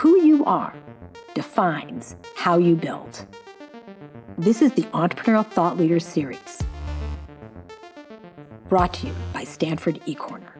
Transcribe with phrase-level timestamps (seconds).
[0.00, 0.72] who you are
[1.34, 3.26] defines how you build.
[4.38, 6.62] This is the Entrepreneurial Thought Leaders Series,
[8.70, 10.52] brought to you by Stanford eCorner.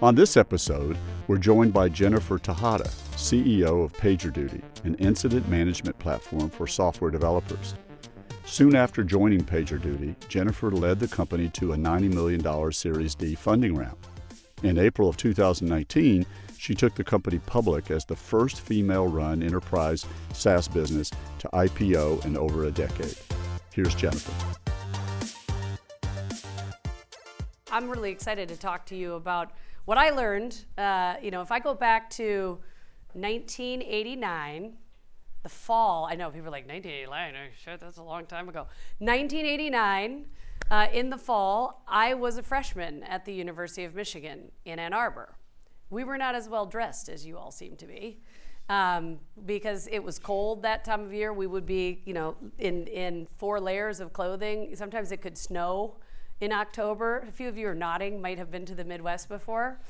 [0.00, 0.96] On this episode,
[1.28, 7.74] we're joined by Jennifer Tejada, CEO of PagerDuty, an incident management platform for software developers.
[8.46, 13.74] Soon after joining PagerDuty, Jennifer led the company to a $90 million Series D funding
[13.74, 13.98] round.
[14.62, 16.24] In April of 2019,
[16.62, 22.24] she took the company public as the first female run enterprise SaaS business to IPO
[22.24, 23.16] in over a decade.
[23.74, 24.32] Here's Jennifer.
[27.72, 29.50] I'm really excited to talk to you about
[29.86, 30.64] what I learned.
[30.78, 32.60] Uh, you know, if I go back to
[33.14, 34.74] 1989,
[35.42, 38.68] the fall, I know people are like, 1989, oh, shit, that's a long time ago.
[39.00, 40.26] 1989,
[40.70, 44.92] uh, in the fall, I was a freshman at the University of Michigan in Ann
[44.92, 45.34] Arbor.
[45.92, 48.18] We were not as well dressed as you all seem to be.
[48.70, 52.86] Um, because it was cold that time of year, we would be, you know, in,
[52.86, 54.74] in four layers of clothing.
[54.74, 55.96] Sometimes it could snow
[56.40, 57.26] in October.
[57.28, 59.80] A few of you are nodding, might have been to the Midwest before.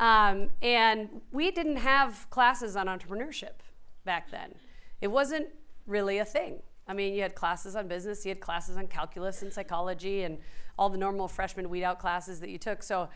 [0.00, 3.60] Um, and we didn't have classes on entrepreneurship
[4.04, 4.56] back then.
[5.00, 5.46] It wasn't
[5.86, 6.62] really a thing.
[6.88, 10.38] I mean, you had classes on business, you had classes on calculus and psychology, and
[10.78, 12.82] all the normal freshman weed out classes that you took.
[12.82, 13.08] So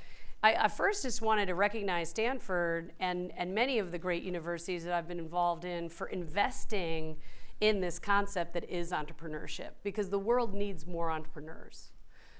[0.43, 4.85] I, I, first just wanted to recognize Stanford and, and many of the great universities
[4.85, 7.17] that I've been involved in for investing
[7.61, 11.91] in this concept that is entrepreneurship because the world needs more entrepreneurs.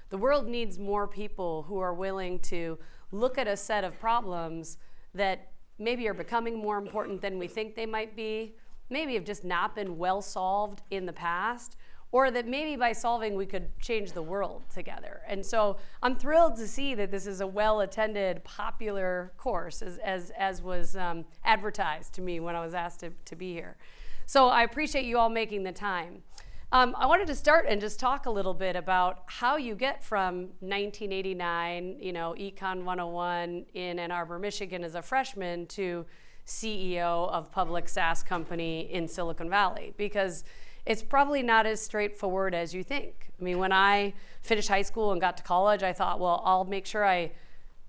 [0.09, 2.79] The world needs more people who are willing to
[3.11, 4.77] look at a set of problems
[5.13, 8.55] that maybe are becoming more important than we think they might be,
[8.89, 11.75] maybe have just not been well solved in the past,
[12.11, 15.21] or that maybe by solving we could change the world together.
[15.27, 19.97] And so I'm thrilled to see that this is a well attended, popular course, as,
[19.99, 23.77] as, as was um, advertised to me when I was asked to, to be here.
[24.25, 26.23] So I appreciate you all making the time.
[26.71, 30.03] Um, I wanted to start and just talk a little bit about how you get
[30.03, 36.05] from 1989, you know, Econ 101 in Ann Arbor, Michigan as a freshman to
[36.45, 40.43] CEO of public SaaS company in Silicon Valley because
[40.89, 43.31] it's probably not as straightforward as you think.
[43.39, 46.65] I mean, when I finished high school and got to college, I thought, well, I'll
[46.65, 47.31] make sure I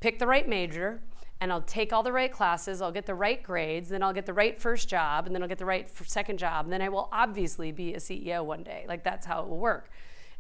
[0.01, 1.01] pick the right major
[1.41, 4.27] and I'll take all the right classes, I'll get the right grades, then I'll get
[4.27, 6.91] the right first job, and then I'll get the right second job, and then I
[6.91, 8.85] will obviously be a CEO one day.
[8.87, 9.89] Like that's how it will work.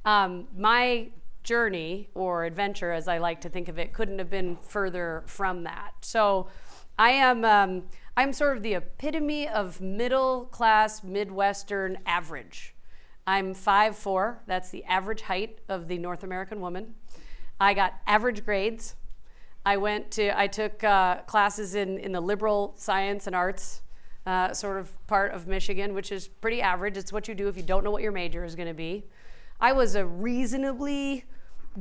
[0.04, 1.08] Um, my
[1.42, 5.62] journey or adventure, as I like to think of it, couldn't have been further from
[5.64, 5.92] that.
[6.02, 6.48] So
[6.98, 7.42] I am.
[7.46, 7.84] Um,
[8.20, 12.74] I'm sort of the epitome of middle class Midwestern average.
[13.26, 16.96] I'm 5'4, that's the average height of the North American woman.
[17.58, 18.94] I got average grades.
[19.64, 23.80] I went to, I took uh, classes in, in the liberal science and arts
[24.26, 26.98] uh, sort of part of Michigan, which is pretty average.
[26.98, 29.06] It's what you do if you don't know what your major is going to be.
[29.58, 31.24] I was a reasonably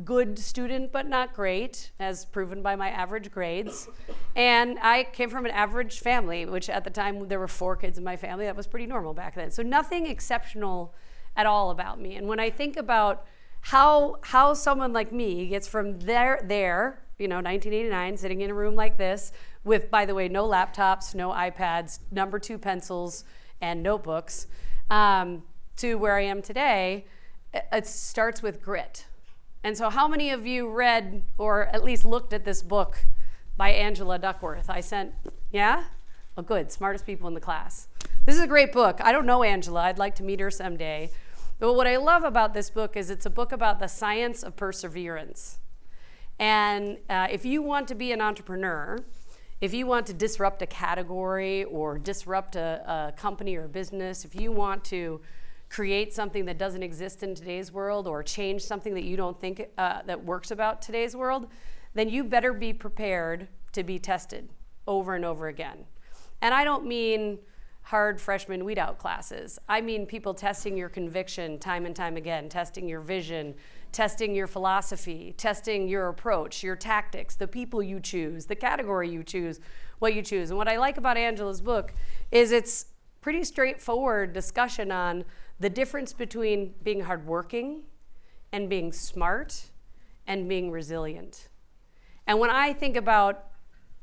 [0.03, 3.87] good student, but not great, as proven by my average grades.
[4.35, 7.97] And I came from an average family, which at the time there were four kids
[7.97, 8.45] in my family.
[8.45, 9.51] That was pretty normal back then.
[9.51, 10.93] So nothing exceptional
[11.35, 12.15] at all about me.
[12.15, 13.25] And when I think about
[13.61, 18.53] how how someone like me gets from there there you know 1989 sitting in a
[18.53, 19.31] room like this
[19.63, 23.25] with by the way no laptops no ipads number two pencils
[23.61, 24.47] and notebooks
[24.89, 25.43] um,
[25.75, 27.05] to where i am today
[27.53, 29.05] it starts with grit
[29.63, 33.05] and so how many of you read or at least looked at this book
[33.57, 34.69] by angela duckworth?
[34.69, 35.13] I sent
[35.51, 35.85] yeah?
[36.35, 37.87] Well good smartest people in the class.
[38.25, 38.99] This is a great book.
[39.01, 39.81] I don't know angela.
[39.81, 41.09] I'd like to meet her someday.
[41.59, 44.55] But what I love about this book is it's a book about the science of
[44.55, 45.59] perseverance.
[46.39, 48.97] And uh, if you want to be an entrepreneur,
[49.59, 54.39] if you want to disrupt a category or disrupt a, a company or business, if
[54.39, 55.19] you want to
[55.69, 59.67] create something that doesn't exist in today's world or change something that you don't think
[59.77, 61.47] uh, that works about today's world,
[61.93, 64.49] then you better be prepared to be tested
[64.87, 65.85] over and over again.
[66.41, 67.39] And I don't mean
[67.83, 69.57] hard freshman weed out classes.
[69.67, 73.55] I mean people testing your conviction time and time again, testing your vision,
[73.91, 79.23] testing your philosophy, testing your approach, your tactics, the people you choose, the category you
[79.23, 79.59] choose,
[79.99, 80.49] what you choose.
[80.49, 81.93] And what I like about Angela's book
[82.31, 82.85] is it's
[83.21, 85.25] pretty straightforward discussion on
[85.59, 87.83] the difference between being hardworking
[88.51, 89.71] and being smart
[90.25, 91.49] and being resilient.
[92.27, 93.45] And when I think about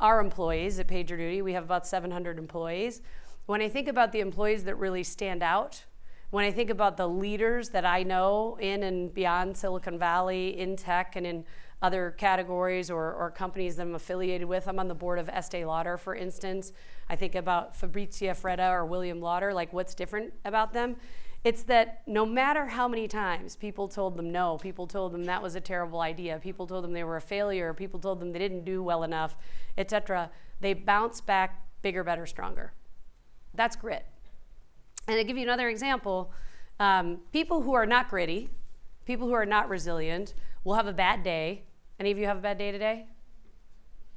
[0.01, 3.01] our employees at PagerDuty, we have about 700 employees.
[3.47, 5.85] When I think about the employees that really stand out,
[6.31, 10.77] when I think about the leaders that I know in and beyond Silicon Valley, in
[10.77, 11.45] tech, and in
[11.83, 14.67] other categories or, or companies that I'm affiliated with.
[14.67, 16.73] I'm on the board of Estee Lauder, for instance.
[17.09, 20.97] I think about Fabrizio Freda or William Lauder, like what's different about them?
[21.47, 25.41] It's that no matter how many times people told them no, people told them that
[25.41, 28.41] was a terrible idea, people told them they were a failure, people told them they
[28.41, 29.37] didn't do well enough,
[29.79, 30.29] etc.,
[30.61, 32.73] they bounce back bigger, better, stronger.
[33.55, 34.05] That's grit.
[35.07, 36.33] And to give you another example,
[36.81, 38.51] um, people who are not gritty,
[39.05, 40.35] people who are not resilient,
[40.65, 41.63] will have a bad day.
[42.01, 43.07] Any of you have a bad day today?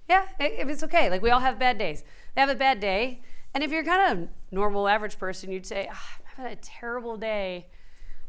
[0.10, 1.12] Yeah, if it's okay.
[1.12, 2.04] Like we all have bad days.
[2.34, 3.22] They have a bad day,
[3.54, 7.68] and if you're kind of normal, average person, you'd say, oh, "I'm a terrible day."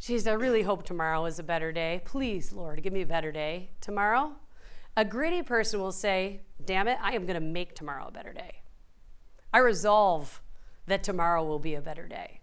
[0.01, 2.01] Jeez, I really hope tomorrow is a better day.
[2.07, 4.33] Please, Lord, give me a better day tomorrow.
[4.97, 8.33] A gritty person will say, Damn it, I am going to make tomorrow a better
[8.33, 8.62] day.
[9.53, 10.41] I resolve
[10.87, 12.41] that tomorrow will be a better day.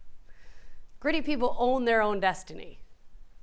[1.00, 2.84] Gritty people own their own destiny,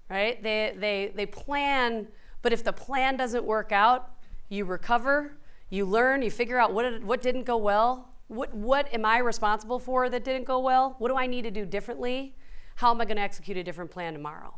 [0.08, 0.40] right?
[0.40, 2.06] They, they, they plan,
[2.40, 4.10] but if the plan doesn't work out,
[4.48, 5.38] you recover,
[5.70, 8.13] you learn, you figure out what, what didn't go well.
[8.28, 10.96] What, what am I responsible for that didn't go well?
[10.98, 12.34] What do I need to do differently?
[12.76, 14.54] How am I going to execute a different plan tomorrow?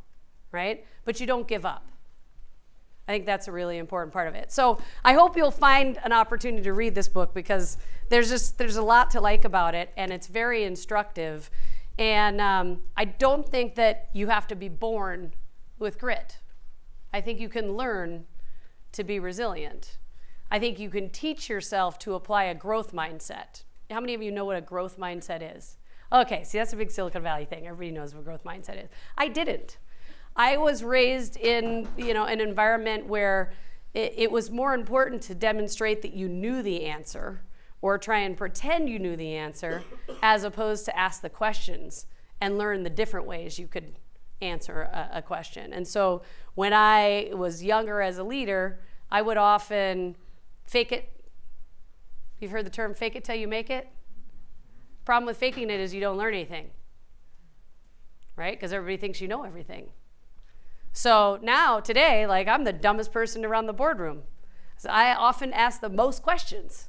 [0.52, 0.86] Right?
[1.04, 1.86] But you don't give up.
[3.08, 4.50] I think that's a really important part of it.
[4.50, 7.78] So I hope you'll find an opportunity to read this book because
[8.08, 11.50] there's just there's a lot to like about it, and it's very instructive.
[11.98, 15.32] And um, I don't think that you have to be born
[15.78, 16.40] with grit.
[17.12, 18.24] I think you can learn
[18.92, 19.98] to be resilient.
[20.50, 23.64] I think you can teach yourself to apply a growth mindset.
[23.90, 25.76] How many of you know what a growth mindset is?
[26.12, 27.66] Okay, see, that's a big Silicon Valley thing.
[27.66, 28.90] Everybody knows what growth mindset is.
[29.18, 29.78] I didn't.
[30.36, 33.52] I was raised in you know an environment where
[33.94, 37.42] it, it was more important to demonstrate that you knew the answer
[37.80, 39.82] or try and pretend you knew the answer
[40.22, 42.06] as opposed to ask the questions
[42.40, 43.96] and learn the different ways you could
[44.42, 45.72] answer a, a, question.
[45.72, 46.20] And so
[46.54, 50.14] when I was younger as a leader, I would often
[50.66, 51.08] fake it.
[52.38, 53.88] You've heard the term fake it till you make it?
[55.04, 56.70] Problem with faking it is you don't learn anything,
[58.34, 58.58] right?
[58.58, 59.90] Because everybody thinks you know everything.
[60.92, 64.22] So now, today, like I'm the dumbest person around the boardroom.
[64.78, 66.88] So I often ask the most questions,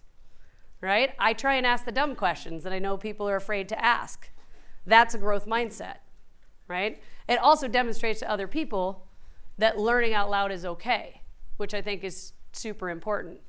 [0.81, 1.13] right?
[1.19, 4.29] I try and ask the dumb questions that I know people are afraid to ask.
[4.85, 5.97] That's a growth mindset,
[6.67, 7.01] right?
[7.29, 9.07] It also demonstrates to other people
[9.57, 11.21] that learning out loud is okay,
[11.57, 13.39] which I think is super important.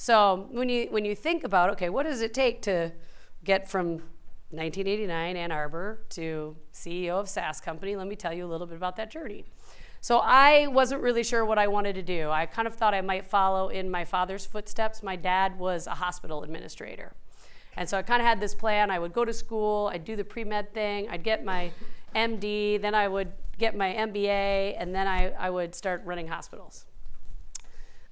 [0.00, 2.92] So when you when you think about okay, what does it take to
[3.44, 3.98] get from
[4.50, 7.96] 1989 Ann Arbor to CEO of SaaS company?
[7.96, 9.44] Let me tell you a little bit about that journey.
[10.00, 12.30] So I wasn't really sure what I wanted to do.
[12.30, 15.02] I kind of thought I might follow in my father's footsteps.
[15.02, 17.12] My dad was a hospital administrator.
[17.76, 18.92] And so I kind of had this plan.
[18.92, 21.72] I would go to school, I'd do the pre med thing, I'd get my
[22.14, 26.86] MD, then I would get my MBA, and then I, I would start running hospitals.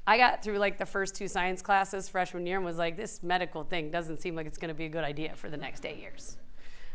[0.06, 3.22] I got through like the first two science classes freshman year and was like, this
[3.22, 5.84] medical thing doesn't seem like it's going to be a good idea for the next
[5.84, 6.36] eight years.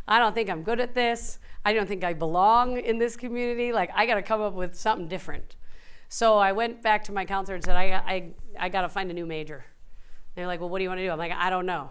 [0.08, 1.40] I don't think I'm good at this.
[1.66, 3.72] I don't think I belong in this community.
[3.72, 5.56] Like, I got to come up with something different.
[6.10, 9.12] So I went back to my counselor and said, I, I, I got to find
[9.12, 9.66] a new major.
[10.36, 11.12] They're like, well, what do you want to do?
[11.12, 11.90] I'm like, I don't know.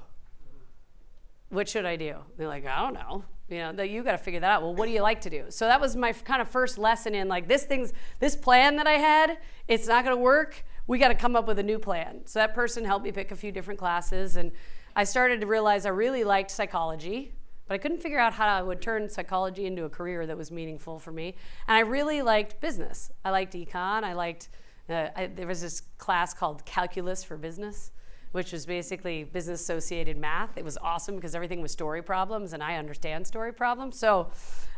[1.50, 2.16] What should I do?
[2.36, 3.24] They're like, I don't know.
[3.48, 4.62] You know, you got to figure that out.
[4.62, 5.46] Well, what do you like to do?
[5.48, 8.86] So that was my kind of first lesson in like this thing's this plan that
[8.86, 9.38] I had.
[9.66, 10.64] It's not going to work.
[10.90, 12.22] We got to come up with a new plan.
[12.26, 14.50] So that person helped me pick a few different classes, and
[14.96, 17.32] I started to realize I really liked psychology
[17.70, 20.50] but I couldn't figure out how I would turn psychology into a career that was
[20.50, 21.36] meaningful for me.
[21.68, 23.12] And I really liked business.
[23.24, 24.02] I liked econ.
[24.02, 24.48] I liked,
[24.88, 27.92] uh, I, there was this class called Calculus for Business,
[28.32, 30.58] which was basically business associated math.
[30.58, 33.96] It was awesome because everything was story problems, and I understand story problems.
[33.96, 34.32] So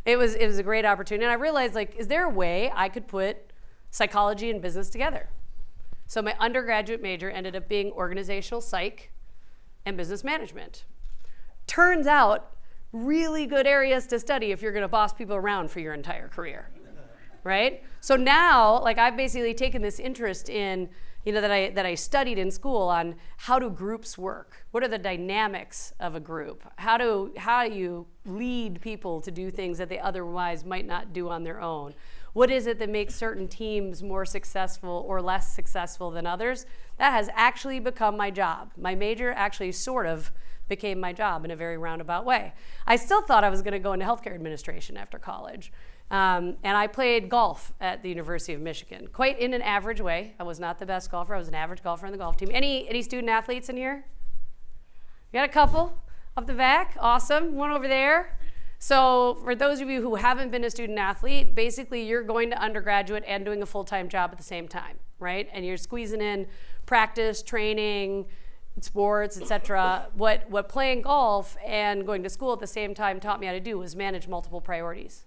[0.05, 1.25] it was, it was a great opportunity.
[1.25, 3.39] And I realized, like, is there a way I could put
[3.91, 5.31] psychology and business together?
[6.07, 9.13] So my undergraduate major ended up being organizational psych
[9.85, 10.85] and business management.
[11.67, 12.57] Turns out
[12.93, 16.29] really good areas to study if you're going to boss people around for your entire
[16.29, 16.71] career
[17.45, 17.83] right?
[18.01, 20.89] So now like i've basically taken this interest in
[21.25, 24.67] you know that i that i studied in school on how do groups work?
[24.71, 26.65] What are the dynamics of a group?
[26.77, 31.13] How do how do you lead people to do things that they otherwise might not
[31.13, 31.95] do on their own
[32.33, 36.67] what is it that makes certain teams more successful or less successful than others
[36.99, 40.33] that has actually become my job my major actually sort of
[40.69, 42.55] became my job in a very roundabout way.
[42.87, 45.73] I still thought I was going to go into healthcare administration after college.
[46.11, 50.35] Um, and I played golf at the University of Michigan, quite in an average way.
[50.39, 51.35] I was not the best golfer.
[51.35, 52.51] I was an average golfer on the golf team.
[52.53, 54.05] Any any student athletes in here?
[55.33, 56.03] You got a couple
[56.37, 56.97] up the back.
[57.01, 57.55] Awesome.
[57.55, 58.39] One over there.
[58.83, 62.61] So, for those of you who haven't been a student athlete, basically you're going to
[62.61, 65.49] undergraduate and doing a full time job at the same time, right?
[65.53, 66.49] And you're squeezing in
[66.85, 68.27] practice, training,
[68.81, 70.09] sports, etc.
[70.15, 73.53] What what playing golf and going to school at the same time taught me how
[73.53, 75.27] to do was manage multiple priorities.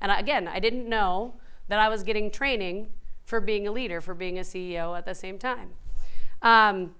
[0.00, 1.34] And again, I didn't know
[1.68, 2.88] that I was getting training
[3.26, 5.72] for being a leader, for being a CEO at the same time.
[6.40, 6.94] Um,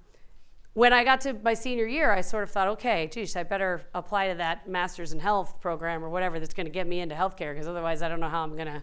[0.74, 3.82] when I got to my senior year, I sort of thought, okay, geez, I better
[3.94, 7.14] apply to that master's in health program or whatever that's going to get me into
[7.14, 8.82] healthcare, because otherwise I don't know how I'm going to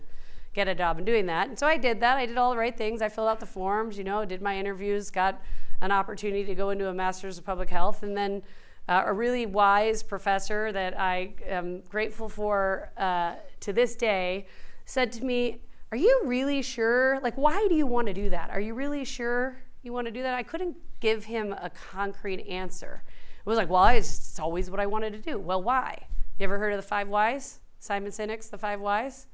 [0.53, 1.49] get a job in doing that.
[1.49, 2.17] And so I did that.
[2.17, 3.01] I did all the right things.
[3.01, 5.41] I filled out the forms, you know, did my interviews, got
[5.81, 8.41] an opportunity to go into a master's of public health, and then
[8.87, 14.47] uh, a really wise professor that I am grateful for uh, to this day
[14.85, 15.61] said to me,
[15.91, 17.19] Are you really sure?
[17.21, 18.49] Like, why do you want to do that?
[18.51, 20.33] Are you really sure you want to do that?
[20.33, 23.03] I couldn't give him a concrete answer.
[23.39, 25.37] It was like, well, it's always what I wanted to do.
[25.37, 26.07] Well, why?
[26.39, 27.59] You ever heard of the five whys?
[27.79, 29.27] Simon Sinek's The Five Whys?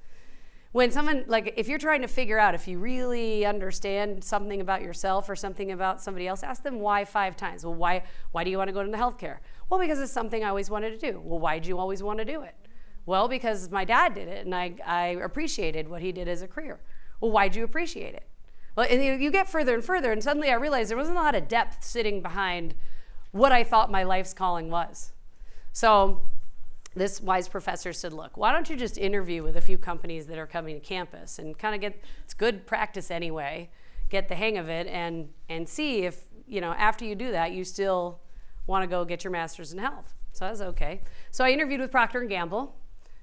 [0.73, 4.81] When someone, like, if you're trying to figure out if you really understand something about
[4.81, 7.65] yourself or something about somebody else, ask them why five times.
[7.65, 9.37] Well, why, why do you want to go into healthcare?
[9.69, 11.21] Well, because it's something I always wanted to do.
[11.23, 12.55] Well, why did you always want to do it?
[13.05, 16.47] Well, because my dad did it and I, I appreciated what he did as a
[16.47, 16.79] career.
[17.19, 18.27] Well, why'd you appreciate it?
[18.75, 21.21] Well, and you, you get further and further, and suddenly I realized there wasn't a
[21.21, 22.73] lot of depth sitting behind
[23.31, 25.11] what I thought my life's calling was.
[25.73, 26.21] So
[26.95, 30.37] this wise professor said, Look, why don't you just interview with a few companies that
[30.37, 33.69] are coming to campus and kind of get it's good practice anyway,
[34.09, 37.51] get the hang of it, and, and see if, you know, after you do that,
[37.51, 38.19] you still
[38.67, 40.13] want to go get your master's in health.
[40.33, 41.01] So I was okay.
[41.31, 42.75] So I interviewed with Procter & Gamble.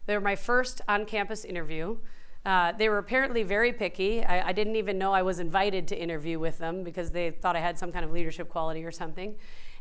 [0.06, 1.98] They were my first on campus interview.
[2.45, 4.25] Uh, they were apparently very picky.
[4.25, 7.57] I, I, didn't even know I was invited to interview with them because they thought
[7.57, 9.35] I had some kind of leadership quality or something.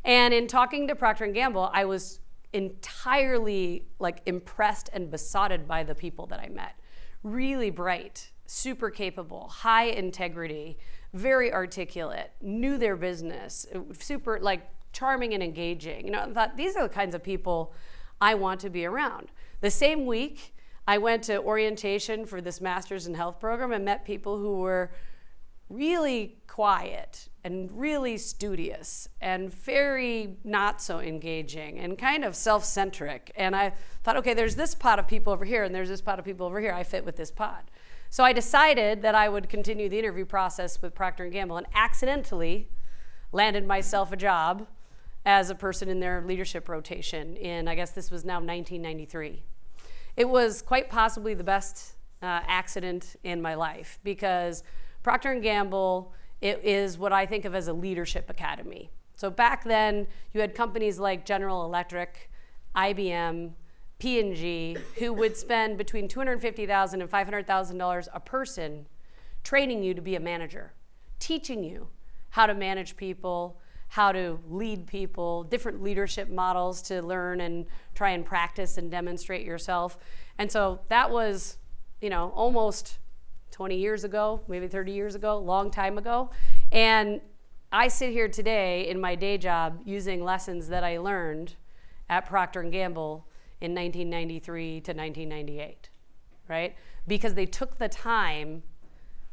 [0.03, 2.19] And in talking to Procter and Gamble, I was
[2.53, 6.75] entirely like impressed and besotted by the people that I met.
[7.23, 10.77] Really bright, super capable, high integrity,
[11.13, 16.05] very articulate, knew their business, super like charming and engaging.
[16.05, 17.73] You know, I thought these are the kinds of people
[18.19, 19.27] I want to be around.
[19.61, 20.55] The same week,
[20.87, 24.89] I went to orientation for this master's in health program and met people who were
[25.69, 33.31] really quiet and really studious and very not so engaging and kind of self centric.
[33.35, 36.19] And I thought, okay, there's this pot of people over here and there's this pot
[36.19, 36.71] of people over here.
[36.71, 37.69] I fit with this pot.
[38.09, 42.69] So I decided that I would continue the interview process with Procter Gamble and accidentally
[43.33, 44.67] landed myself a job
[45.25, 49.43] as a person in their leadership rotation in I guess this was now 1993.
[50.17, 54.63] It was quite possibly the best uh, accident in my life because
[55.03, 58.91] Procter and Gamble it is what I think of as a leadership academy.
[59.15, 62.29] So back then, you had companies like General Electric,
[62.75, 63.53] IBM,
[63.97, 68.85] P&G, who would spend between $250,000 and $500,000 a person
[69.43, 70.73] training you to be a manager,
[71.19, 71.87] teaching you
[72.29, 73.59] how to manage people,
[73.89, 77.65] how to lead people, different leadership models to learn and
[77.95, 79.97] try and practice and demonstrate yourself.
[80.37, 81.57] And so that was,
[82.01, 82.99] you know, almost
[83.51, 86.29] 20 years ago, maybe 30 years ago, long time ago.
[86.71, 87.21] And
[87.71, 91.55] I sit here today in my day job using lessons that I learned
[92.09, 93.25] at Procter and Gamble
[93.59, 95.89] in 1993 to 1998,
[96.47, 96.75] right?
[97.07, 98.63] Because they took the time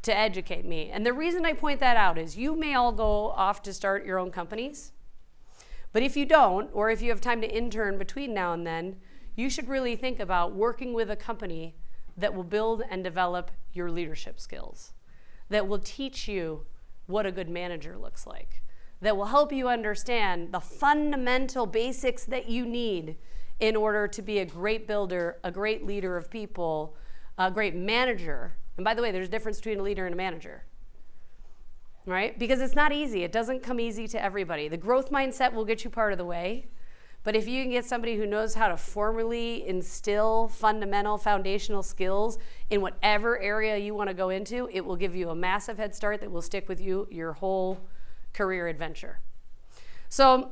[0.05, 0.89] to educate me.
[0.91, 4.05] And the reason I point that out is you may all go off to start
[4.05, 4.91] your own companies.
[5.91, 8.97] But if you don't, or if you have time to intern between now and then,
[9.35, 11.75] you should really think about working with a company
[12.17, 14.93] that will build and develop your leadership skills,
[15.49, 16.65] that will teach you
[17.07, 18.63] what a good manager looks like,
[19.01, 23.17] that will help you understand the fundamental basics that you need
[23.59, 26.95] in order to be a great builder, a great leader of people,
[27.37, 30.17] a great manager and by the way, there's a difference between a leader and a
[30.17, 30.63] manager.
[32.05, 32.37] Right?
[32.37, 33.23] Because it's not easy.
[33.23, 34.67] It doesn't come easy to everybody.
[34.67, 36.67] The growth mindset will get you part of the way.
[37.23, 42.37] But if you can get somebody who knows how to formally instill fundamental foundational skills
[42.69, 45.95] in whatever area you want to go into, it will give you a massive head
[45.95, 47.79] start that will stick with you your whole
[48.33, 49.19] career adventure.
[50.09, 50.51] So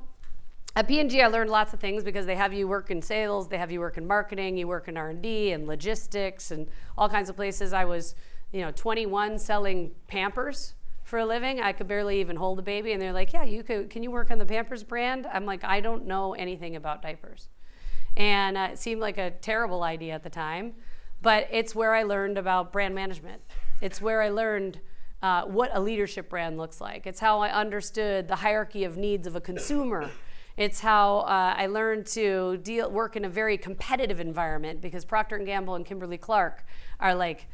[0.76, 3.60] at P&G, I learned lots of things because they have you work in sales, they
[3.60, 7.36] have you work in marketing, you work in R&D and logistics and all kinds of
[7.36, 7.74] places.
[7.74, 8.16] I was,
[8.52, 11.62] you know, 21 selling Pampers for a living.
[11.62, 13.90] I could barely even hold a baby, and they're like, "Yeah, you could.
[13.90, 17.50] Can you work on the Pampers brand?" I'm like, "I don't know anything about diapers,"
[18.18, 20.74] and uh, it seemed like a terrible idea at the time.
[21.22, 23.42] But it's where I learned about brand management.
[23.80, 24.80] It's where I learned
[25.22, 27.06] uh, what a leadership brand looks like.
[27.06, 30.10] It's how I understood the hierarchy of needs of a consumer
[30.56, 35.36] It's how uh, I learned to deal, work in a very competitive environment because Procter
[35.36, 36.66] and Gamble and Kimberly Clark
[37.00, 37.48] are like,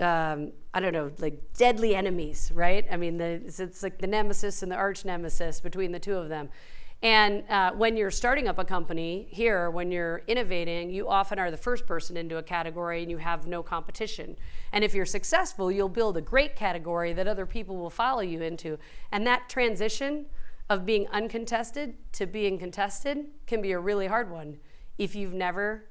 [0.00, 2.84] um, I don't know, like deadly enemies, right?
[2.90, 6.16] I mean, the, it's, it's, like the nemesis and the arch nemesis between the two
[6.16, 6.48] of them.
[7.02, 11.50] And uh, when you're starting up a company here, when you're innovating, you often are
[11.50, 14.36] the first person into a category and you have no competition.
[14.72, 18.40] And if you're successful, you'll build a great category that other people will follow you
[18.40, 18.78] into.
[19.10, 20.26] And that transition
[20.70, 24.58] of being uncontested to being contested can be a really hard one
[24.98, 25.88] if you've never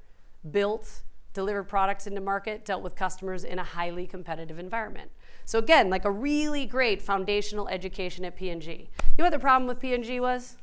[0.49, 5.11] built, delivered products into market, dealt with customers in a highly competitive environment.
[5.45, 8.71] So again, like a really great foundational education at P&G.
[8.71, 8.87] You
[9.17, 10.57] know what the problem with P&G was?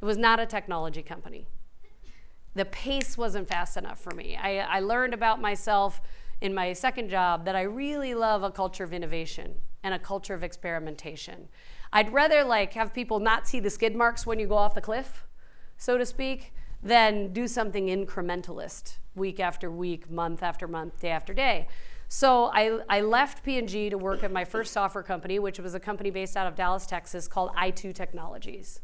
[0.00, 1.46] It was not a technology company.
[2.54, 4.36] The pace wasn't fast enough for me.
[4.36, 6.00] I, I learned about myself
[6.40, 10.34] in my second job that I really love a culture of innovation and a culture
[10.34, 11.48] of experimentation.
[11.92, 14.80] I'd rather like have people not see the skid marks when you go off the
[14.80, 15.26] cliff,
[15.76, 16.52] so to speak,
[16.82, 21.68] than do something incrementalist week after week, month after month, day after day.
[22.08, 25.80] So I, I left P&G to work at my first software company, which was a
[25.80, 28.80] company based out of Dallas, Texas called i2 Technologies.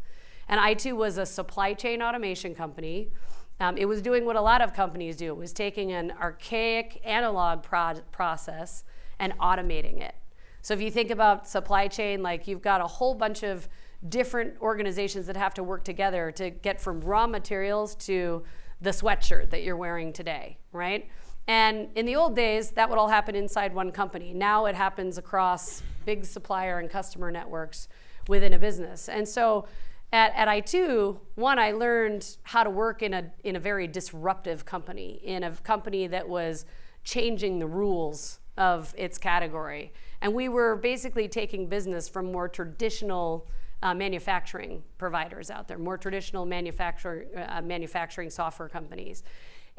[0.49, 3.13] And i2 was a supply chain automation company.
[3.61, 5.27] Um, it was doing what a lot of companies do.
[5.27, 8.83] It was taking an archaic analog pro- process
[9.21, 10.17] and automating it.
[10.63, 13.69] So if you think about supply chain, like you've got a whole bunch of
[14.09, 18.43] different organizations that have to work together to get from raw materials to
[18.81, 21.09] the sweatshirt that you're wearing today, right?
[21.49, 24.33] And in the old days, that would all happen inside one company.
[24.33, 27.89] Now it happens across big supplier and customer networks
[28.29, 29.09] within a business.
[29.09, 29.67] And so
[30.13, 34.65] at, at i2, one, I learned how to work in a, in a very disruptive
[34.65, 36.65] company, in a company that was
[37.03, 39.93] changing the rules of its category.
[40.21, 43.49] And we were basically taking business from more traditional
[43.83, 49.25] uh, manufacturing providers out there, more traditional manufacturer, uh, manufacturing software companies.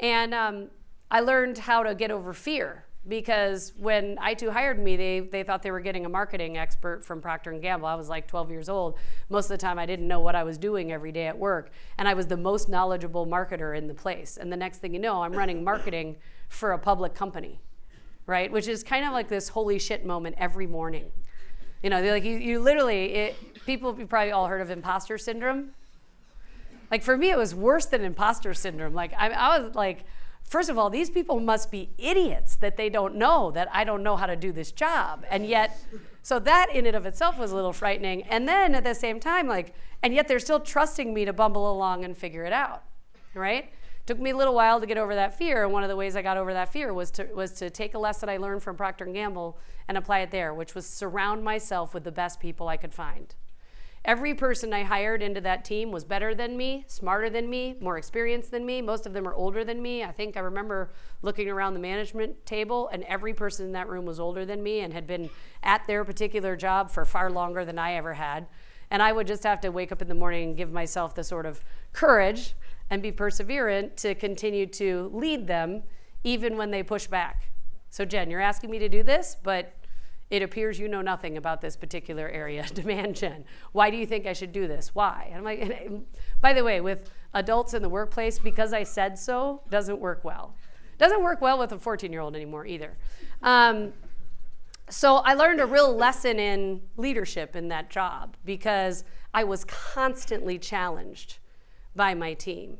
[0.00, 0.68] And um,
[1.10, 5.62] I learned how to get over fear because when i2 hired me they, they thought
[5.62, 7.86] they were getting a marketing expert from procter & gamble.
[7.86, 8.96] I was like 12 years old.
[9.28, 11.70] Most of the time i didn't know what i was doing every day at work.
[11.98, 14.38] And i was the most knowledgeable marketer in the place.
[14.38, 16.16] And the next thing you know i'm running marketing
[16.48, 17.60] for a public company
[18.26, 18.50] right?
[18.50, 21.10] Which is kind of like this holy shit moment every morning.
[21.82, 25.70] You know, like you, you literally, it, people have probably all heard of imposter syndrome.
[26.90, 28.94] Like for me, it was worse than imposter syndrome.
[28.94, 30.04] Like I, I was like,
[30.42, 34.02] first of all, these people must be idiots that they don't know that I don't
[34.02, 35.24] know how to do this job.
[35.30, 35.78] And yet,
[36.22, 38.22] so that in and of itself was a little frightening.
[38.22, 41.70] And then at the same time, like, and yet they're still trusting me to bumble
[41.70, 42.82] along and figure it out,
[43.34, 43.70] right?
[44.06, 46.14] Took me a little while to get over that fear, and one of the ways
[46.14, 48.76] I got over that fear was to was to take a lesson I learned from
[48.76, 52.76] Procter Gamble and apply it there, which was surround myself with the best people I
[52.76, 53.34] could find.
[54.04, 57.96] Every person I hired into that team was better than me, smarter than me, more
[57.96, 58.82] experienced than me.
[58.82, 60.04] Most of them are older than me.
[60.04, 64.04] I think I remember looking around the management table, and every person in that room
[64.04, 65.30] was older than me and had been
[65.62, 68.46] at their particular job for far longer than I ever had.
[68.90, 71.24] And I would just have to wake up in the morning and give myself the
[71.24, 71.64] sort of
[71.94, 72.54] courage
[72.90, 75.82] and be perseverant to continue to lead them
[76.22, 77.50] even when they push back.
[77.90, 79.74] So, Jen, you're asking me to do this, but
[80.30, 82.66] it appears you know nothing about this particular area.
[82.74, 83.44] Demand Gen.
[83.72, 84.94] Why do you think I should do this?
[84.94, 85.28] Why?
[85.28, 86.06] And I'm like, and
[86.40, 90.56] by the way, with adults in the workplace, because I said so doesn't work well.
[90.98, 92.96] Doesn't work well with a 14 year old anymore either.
[93.42, 93.92] Um,
[94.88, 100.58] so I learned a real lesson in leadership in that job because I was constantly
[100.58, 101.38] challenged
[101.94, 102.78] by my team,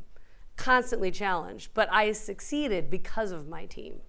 [0.56, 4.00] constantly challenged, but I succeeded because of my team.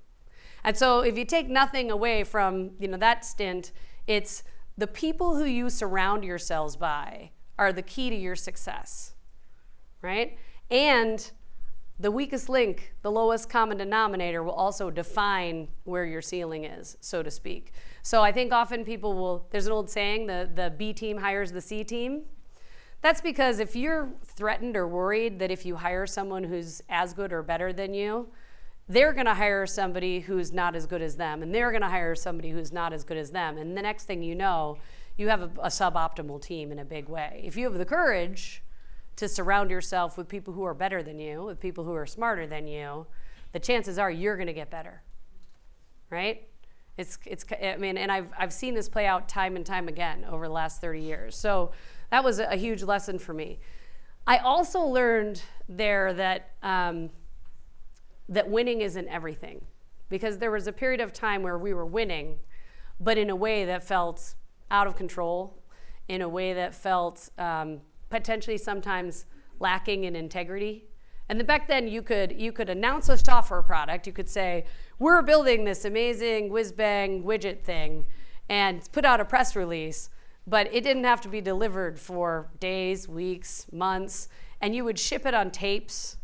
[0.64, 3.72] And so if you take nothing away from, you know, that stint,
[4.08, 4.44] it's
[4.78, 9.14] the people who you surround yourselves by are the key to your success.
[10.02, 10.38] Right?
[10.70, 11.32] And
[12.00, 17.24] the weakest link, the lowest common denominator, will also define where your ceiling is, so
[17.24, 17.72] to speak.
[18.02, 21.52] So I think often people will, there's an old saying, the, the B team hires
[21.52, 22.24] the C team.
[23.06, 27.32] That's because if you're threatened or worried that if you hire someone who's as good
[27.32, 28.30] or better than you,
[28.90, 31.88] they're going to hire somebody who's not as good as them, and they're going to
[31.88, 33.60] hire somebody who's not as good as them.
[33.60, 34.80] And the next thing you know,
[35.18, 37.44] you have a, a suboptimal team in a big way.
[37.46, 38.64] If you have the courage
[39.18, 42.48] to surround yourself with people who are better than you, with people who are smarter
[42.48, 43.06] than you,
[43.52, 45.04] the chances are you're going to get better.
[46.10, 46.48] Right?
[46.98, 50.26] It's, it's, I mean, and I've, I've seen this play out time and time again
[50.28, 51.38] over the last 30 years.
[51.38, 51.72] So
[52.12, 53.60] that was a huge lesson for me.
[54.28, 57.10] I also learned there that um,
[58.28, 59.66] that winning isn't everything,
[60.10, 62.40] because there was a period of time where we were winning,
[63.00, 64.36] but in a way that felt
[64.72, 65.62] out of control,
[66.08, 69.26] in a way that felt um, potentially sometimes
[69.60, 70.86] lacking in integrity.
[71.30, 74.08] And back then, you could you could announce a software product.
[74.08, 74.66] You could say,
[75.00, 78.06] "We're building this amazing whiz bang widget thing,"
[78.50, 80.10] and put out a press release.
[80.48, 84.30] But it didn't have to be delivered for days, weeks, months,
[84.62, 86.18] and you would ship it on tapes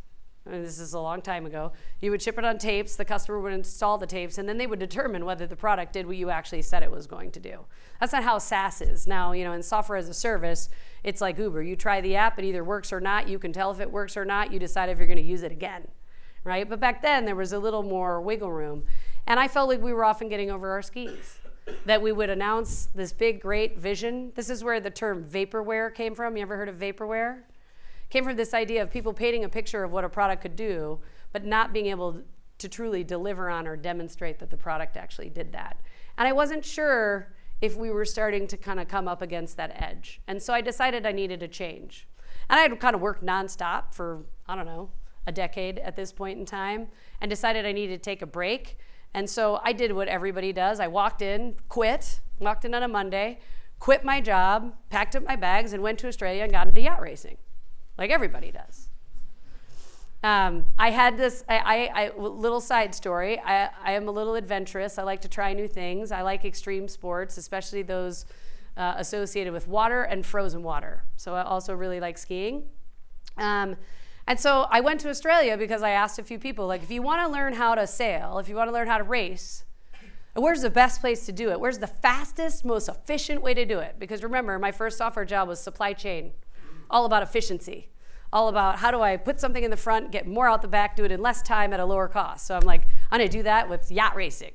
[0.45, 1.71] this is a long time ago.
[1.99, 4.65] You would ship it on tapes, the customer would install the tapes, and then they
[4.65, 7.59] would determine whether the product did what you actually said it was going to do.
[7.99, 9.05] That's not how SaaS is.
[9.05, 10.69] Now, you know, in software as a service,
[11.03, 11.61] it's like Uber.
[11.61, 13.29] You try the app, it either works or not.
[13.29, 14.51] You can tell if it works or not.
[14.51, 15.87] You decide if you're going to use it again,
[16.43, 16.67] right?
[16.67, 18.85] But back then, there was a little more wiggle room.
[19.27, 21.37] And I felt like we were often getting over our skis.
[21.85, 24.31] That we would announce this big, great vision.
[24.35, 26.37] This is where the term vaporware came from.
[26.37, 27.43] You ever heard of vaporware?
[28.11, 30.99] came from this idea of people painting a picture of what a product could do,
[31.31, 32.21] but not being able
[32.59, 35.79] to truly deliver on or demonstrate that the product actually did that.
[36.17, 39.71] And I wasn't sure if we were starting to kind of come up against that
[39.81, 40.21] edge.
[40.27, 42.07] And so I decided I needed a change.
[42.49, 44.89] And I had kind of worked nonstop for, I don't know,
[45.25, 46.87] a decade at this point in time
[47.21, 48.77] and decided I needed to take a break.
[49.13, 50.79] And so I did what everybody does.
[50.79, 53.39] I walked in, quit, walked in on a Monday,
[53.79, 57.01] quit my job, packed up my bags, and went to Australia and got into yacht
[57.01, 57.37] racing
[57.97, 58.89] like everybody does.
[60.23, 63.39] Um, I had this I, I, I, little side story.
[63.39, 64.97] I, I am a little adventurous.
[64.97, 66.11] I like to try new things.
[66.11, 68.25] I like extreme sports, especially those
[68.77, 71.03] uh, associated with water and frozen water.
[71.15, 72.63] So I also really like skiing.
[73.37, 73.77] Um,
[74.31, 77.01] and so I went to Australia because I asked a few people, like, if you
[77.01, 79.65] want to learn how to sail, if you want to learn how to race,
[80.35, 81.59] where's the best place to do it?
[81.59, 83.97] Where's the fastest, most efficient way to do it?
[83.99, 86.31] Because remember, my first software job was supply chain,
[86.89, 87.89] all about efficiency
[88.33, 90.95] all about how do I put something in the front, get more out the back,
[90.95, 92.47] do it in less time at a lower cost.
[92.47, 94.53] So I'm like, I'm gonna do that with yacht racing,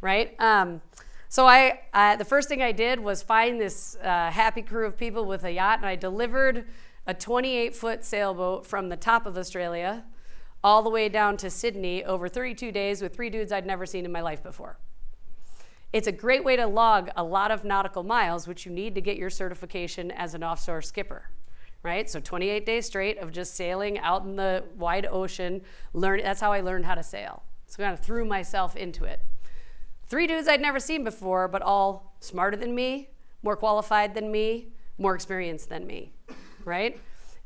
[0.00, 0.34] right?
[0.38, 0.80] Um,
[1.28, 4.96] so I, uh, the first thing I did was find this uh, happy crew of
[4.96, 6.66] people with a yacht, and I delivered
[7.10, 10.04] a 28 foot sailboat from the top of Australia
[10.62, 14.04] all the way down to Sydney over 32 days with three dudes I'd never seen
[14.04, 14.78] in my life before.
[15.92, 19.00] It's a great way to log a lot of nautical miles, which you need to
[19.00, 21.30] get your certification as an offshore skipper
[21.82, 22.10] right?
[22.10, 25.62] So 28 days straight of just sailing out in the wide ocean.
[25.94, 27.42] Learn that's how I learned how to sail.
[27.66, 29.20] So I kind of threw myself into it.
[30.06, 33.10] Three dudes I'd never seen before, but all smarter than me,
[33.42, 36.12] more qualified than me, more experienced than me,
[36.64, 37.00] right?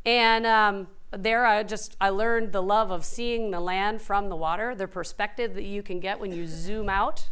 [0.05, 4.37] And um, there I just I learned the love of seeing the land from the
[4.37, 7.29] water, the perspective that you can get when you zoom out,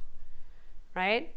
[0.95, 1.35] right?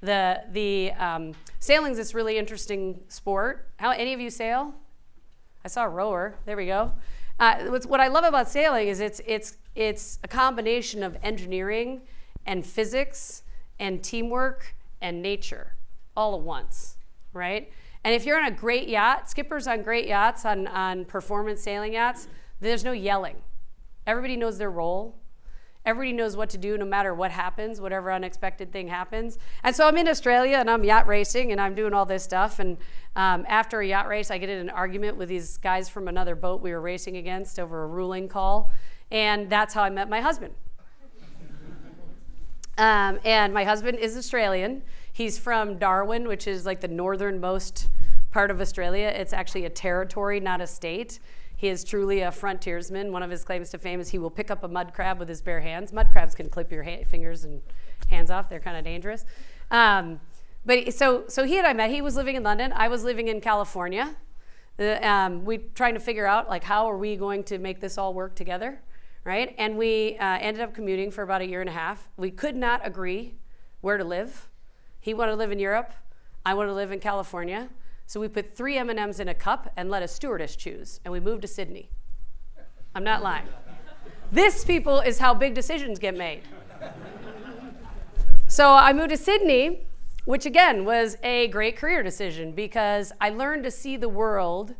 [0.00, 3.68] The the um, sailing's this really interesting sport.
[3.78, 4.74] How any of you sail?
[5.64, 6.36] I saw a rower.
[6.46, 6.92] There we go.
[7.40, 12.02] Uh, what I love about sailing is it's it's it's a combination of engineering
[12.46, 13.42] and physics
[13.78, 15.74] and teamwork and nature
[16.16, 16.96] all at once,
[17.32, 17.70] right?
[18.04, 21.94] And if you're on a great yacht, skippers on great yachts, on, on performance sailing
[21.94, 22.28] yachts,
[22.60, 23.36] there's no yelling.
[24.06, 25.18] Everybody knows their role.
[25.84, 29.38] Everybody knows what to do no matter what happens, whatever unexpected thing happens.
[29.62, 32.58] And so I'm in Australia and I'm yacht racing and I'm doing all this stuff.
[32.58, 32.76] And
[33.16, 36.34] um, after a yacht race, I get in an argument with these guys from another
[36.34, 38.70] boat we were racing against over a ruling call.
[39.10, 40.54] And that's how I met my husband.
[42.76, 44.82] Um, and my husband is Australian.
[45.18, 47.88] He's from Darwin, which is like the northernmost
[48.30, 49.08] part of Australia.
[49.08, 51.18] It's actually a territory, not a state.
[51.56, 53.10] He is truly a frontiersman.
[53.10, 55.28] One of his claims to fame is he will pick up a mud crab with
[55.28, 55.92] his bare hands.
[55.92, 57.60] Mud crabs can clip your ha- fingers and
[58.06, 58.48] hands off.
[58.48, 59.24] They're kind of dangerous.
[59.72, 60.20] Um,
[60.64, 61.90] but so, so he and I met.
[61.90, 62.72] He was living in London.
[62.72, 64.14] I was living in California.
[64.76, 67.98] The, um, we trying to figure out like how are we going to make this
[67.98, 68.80] all work together,
[69.24, 69.52] right?
[69.58, 72.08] And we uh, ended up commuting for about a year and a half.
[72.16, 73.34] We could not agree
[73.80, 74.47] where to live.
[75.08, 75.94] He wanted to live in Europe.
[76.44, 77.70] I wanted to live in California.
[78.04, 81.18] So we put three M&Ms in a cup and let a stewardess choose, and we
[81.18, 81.88] moved to Sydney.
[82.94, 83.46] I'm not lying.
[84.30, 86.42] This, people, is how big decisions get made.
[88.48, 89.86] So I moved to Sydney,
[90.26, 94.74] which again was a great career decision because I learned to see the world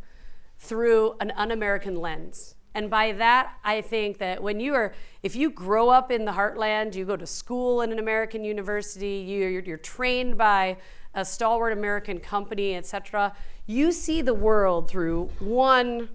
[0.58, 2.54] through an un American lens.
[2.74, 6.32] And by that, I think that when you are, if you grow up in the
[6.32, 10.76] heartland, you go to school in an American university, you're, you're trained by
[11.14, 13.34] a stalwart American company, etc.,
[13.66, 16.08] you see the world through one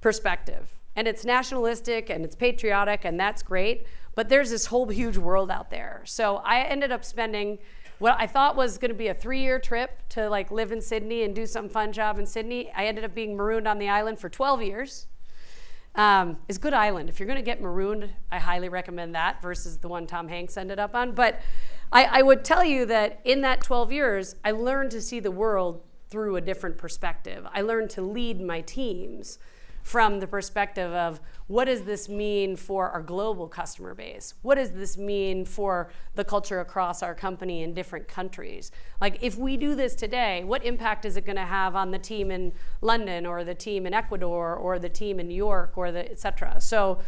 [0.00, 0.78] perspective.
[0.94, 3.86] And it's nationalistic and it's patriotic, and that's great.
[4.14, 6.02] But there's this whole huge world out there.
[6.04, 7.58] So I ended up spending
[7.98, 11.22] what I thought was going to be a three-year trip to like live in Sydney
[11.22, 12.70] and do some fun job in Sydney.
[12.74, 15.06] I ended up being marooned on the island for 12 years.
[15.96, 17.08] Um, it's good island.
[17.08, 20.56] If you're going to get marooned, I highly recommend that versus the one Tom Hanks
[20.56, 21.12] ended up on.
[21.12, 21.40] But
[21.90, 25.30] I, I would tell you that in that 12 years, I learned to see the
[25.30, 27.46] world through a different perspective.
[27.52, 29.38] I learned to lead my teams
[29.82, 34.34] from the perspective of what does this mean for our global customer base?
[34.42, 38.72] What does this mean for the culture across our company in different countries?
[39.00, 41.98] Like, if we do this today, what impact is it going to have on the
[41.98, 45.92] team in London or the team in Ecuador or the team in New York or
[45.92, 46.60] the et cetera?
[46.60, 46.98] So,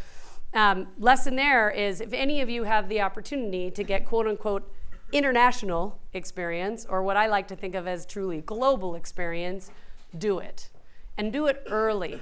[0.55, 4.73] um, lesson there is if any of you have the opportunity to get quote unquote
[5.11, 9.71] international experience, or what I like to think of as truly global experience,
[10.17, 10.69] do it.
[11.17, 12.21] And do it early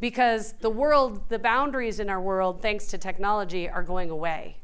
[0.00, 4.58] because the world, the boundaries in our world, thanks to technology, are going away.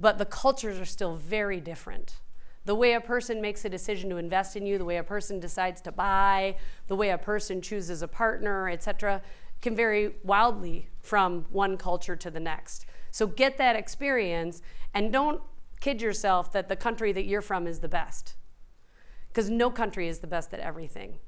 [0.00, 2.20] But the cultures are still very different.
[2.64, 5.40] The way a person makes a decision to invest in you, the way a person
[5.40, 6.56] decides to buy,
[6.86, 9.22] the way a person chooses a partner, etc.,
[9.60, 12.86] can vary wildly from one culture to the next.
[13.10, 14.62] So get that experience
[14.94, 15.42] and don't
[15.80, 18.34] kid yourself that the country that you're from is the best.
[19.28, 21.18] Because no country is the best at everything.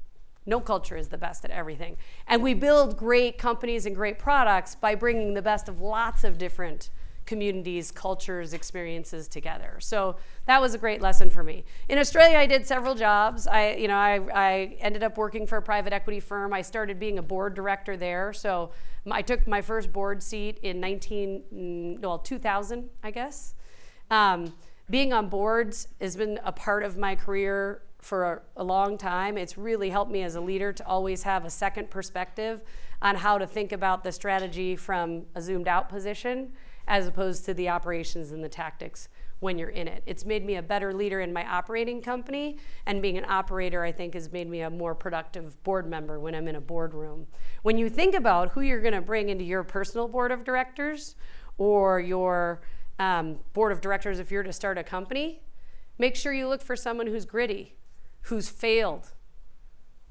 [0.45, 1.97] No culture is the best at everything.
[2.27, 6.37] And we build great companies and great products by bringing the best of lots of
[6.37, 6.89] different
[7.25, 9.77] communities, cultures, experiences together.
[9.79, 10.15] So
[10.47, 11.63] that was a great lesson for me.
[11.87, 13.47] In Australia, I did several jobs.
[13.47, 16.53] I, you know, I, I ended up working for a private equity firm.
[16.53, 18.33] I started being a board director there.
[18.33, 18.71] So
[19.09, 23.53] I took my first board seat in 19, mm, well, 2000, I guess.
[24.09, 24.53] Um,
[24.89, 29.37] being on boards has been a part of my career for a, a, long time.
[29.37, 32.61] It's really helped me as a leader to always have a second perspective
[33.01, 36.51] on how to think about the strategy from a zoomed out position
[36.87, 39.07] as opposed to the operations and the tactics
[39.39, 40.03] when you're in it.
[40.05, 43.91] It's made me a better leader in my operating company, and being an operator, I
[43.91, 47.25] think, has made me a more productive board member when I'm in a boardroom.
[47.63, 51.15] When you think about who you're going to bring into your personal board of directors
[51.57, 52.61] or your
[52.99, 55.41] um, board of directors if you're to start a company,
[55.97, 57.75] make sure you look for someone who's gritty,
[58.23, 59.11] who's failed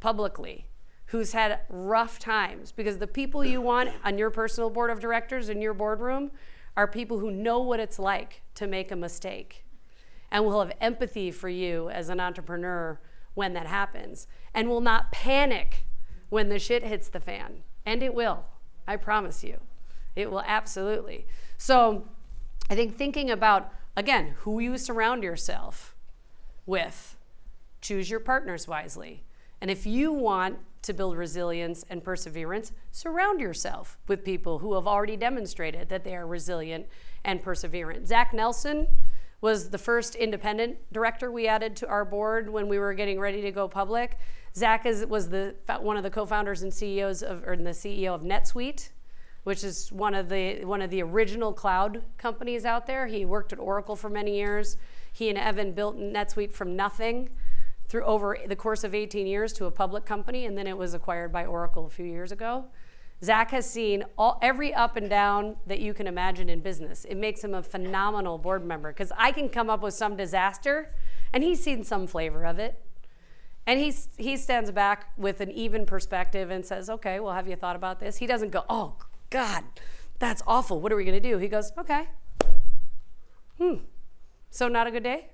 [0.01, 0.67] publicly,
[1.07, 2.73] who's had rough times.
[2.73, 6.31] Because the people you want on your personal board of directors in your boardroom
[6.77, 9.65] are people who know what it's like to make a mistake
[10.31, 12.99] and will have empathy for you as an entrepreneur
[13.35, 15.85] when that happens and will not panic
[16.29, 17.63] when the shit hits the fan.
[17.85, 18.45] And it will,
[18.87, 19.59] I promise you.
[20.15, 21.27] It will absolutely.
[21.59, 22.05] So,
[22.69, 25.97] I think thinking about, again, who you surround yourself
[26.67, 27.17] with,
[27.81, 29.25] choose your partners wisely.
[29.61, 34.87] And if you want to build resilience and perseverance, surround yourself with people who have
[34.87, 36.87] already demonstrated that they are resilient
[37.25, 38.07] and perseverant.
[38.07, 38.89] Zach Nelson
[39.41, 43.43] was the first independent director we added to our board when we were getting ready
[43.43, 44.19] to go public.
[44.55, 48.23] Zach is, was the, one of the co-founders and CEOs of, or the CEO of
[48.23, 48.91] NetSuite,
[49.45, 53.07] which is one of the one of the original cloud companies out there.
[53.07, 54.77] He worked at Oracle for many years.
[55.13, 57.31] He and Evan built NetSuite from nothing
[57.91, 60.95] through over the course of 18 years to a public company, and then it was
[60.95, 62.67] acquired by Oracle a few years ago.
[63.23, 67.05] Zach has seen all, every up and down that you can imagine in business.
[67.05, 70.95] It makes him a phenomenal board member because I can come up with some disaster,
[71.33, 72.81] and he's seen some flavor of it.
[73.67, 77.57] And he, he stands back with an even perspective and says, Okay, well, have you
[77.57, 78.19] thought about this?
[78.19, 78.95] He doesn't go, Oh,
[79.31, 79.65] God,
[80.21, 80.81] that's awful.
[80.81, 81.39] What are we going to do?
[81.39, 82.09] He goes, Okay.
[83.59, 83.75] Hmm.
[84.49, 85.27] So, not a good day?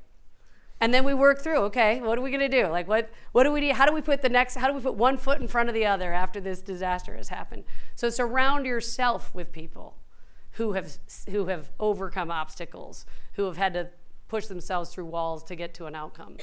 [0.80, 2.68] And then we work through, okay, what are we going to do?
[2.68, 3.72] Like, what, what do we do?
[3.72, 5.74] How do we put the next, how do we put one foot in front of
[5.74, 7.64] the other after this disaster has happened?
[7.94, 9.96] So, surround yourself with people
[10.52, 10.98] who have,
[11.30, 13.88] who have overcome obstacles, who have had to
[14.28, 16.36] push themselves through walls to get to an outcome.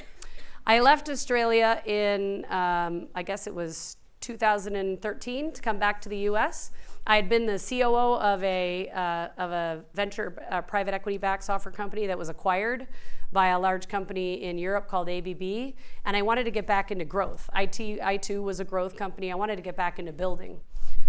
[0.66, 6.18] I left Australia in, um, I guess it was 2013 to come back to the
[6.30, 6.70] US.
[7.06, 11.44] I had been the COO of a, uh, of a venture uh, private equity backed
[11.44, 12.86] software company that was acquired
[13.30, 17.04] by a large company in Europe called ABB, and I wanted to get back into
[17.04, 17.50] growth.
[17.54, 19.30] IT, i2 was a growth company.
[19.30, 20.60] I wanted to get back into building.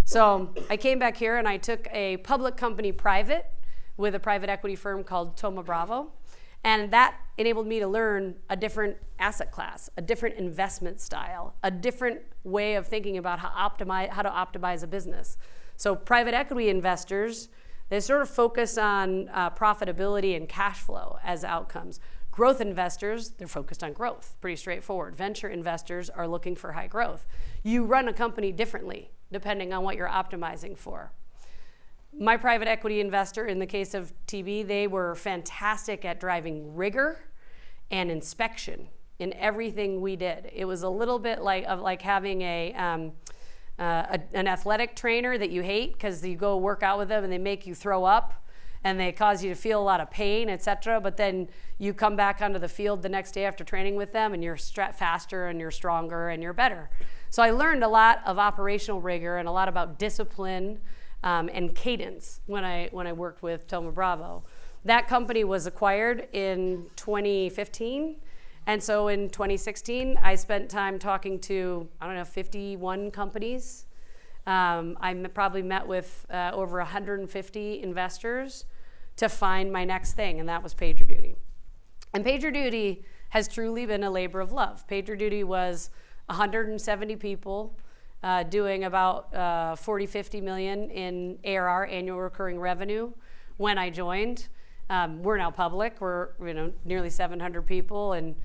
[0.03, 3.45] So I came back here and I took a public company private
[3.97, 6.11] with a private equity firm called Thoma Bravo.
[6.63, 11.71] And that enabled me to learn a different asset class, a different investment style, a
[11.71, 15.37] different way of thinking about how, optimize, how to optimize a business.
[15.77, 17.49] So private equity investors,
[17.89, 21.99] they sort of focus on uh, profitability and cash flow as outcomes.
[22.31, 25.15] Growth investors, they're focused on growth, pretty straightforward.
[25.15, 27.25] Venture investors are looking for high growth.
[27.63, 31.11] You run a company differently depending on what you're optimizing for.
[32.17, 37.19] My private equity investor, in the case of TB, they were fantastic at driving rigor
[37.91, 38.87] and inspection
[39.19, 40.49] in everything we did.
[40.53, 43.11] It was a little bit like of like having a um,
[43.79, 47.23] uh, a, an athletic trainer that you hate because you go work out with them
[47.23, 48.45] and they make you throw up
[48.85, 51.01] and they cause you to feel a lot of pain, etc.
[51.01, 54.31] But then you come back onto the field the next day after training with them,
[54.33, 56.89] and you're faster and you're stronger and you're better.
[57.31, 60.79] So I learned a lot of operational rigor and a lot about discipline
[61.23, 64.43] um, and cadence when I when I worked with Thoma Bravo.
[64.85, 68.17] That company was acquired in 2015.
[68.67, 73.85] And so in 2016, I spent time talking to, I don't know, 51 companies.
[74.47, 78.65] Um, I m- probably met with uh, over 150 investors
[79.17, 81.35] to find my next thing, and that was PagerDuty.
[82.13, 84.87] And PagerDuty has truly been a labor of love.
[84.87, 85.89] PagerDuty was
[86.27, 87.77] 170 people
[88.23, 93.11] uh, doing about uh, 40, 50 million in ARR, annual recurring revenue,
[93.57, 94.47] when I joined.
[94.89, 95.99] Um, we're now public.
[95.99, 98.35] We're you know nearly 700 people and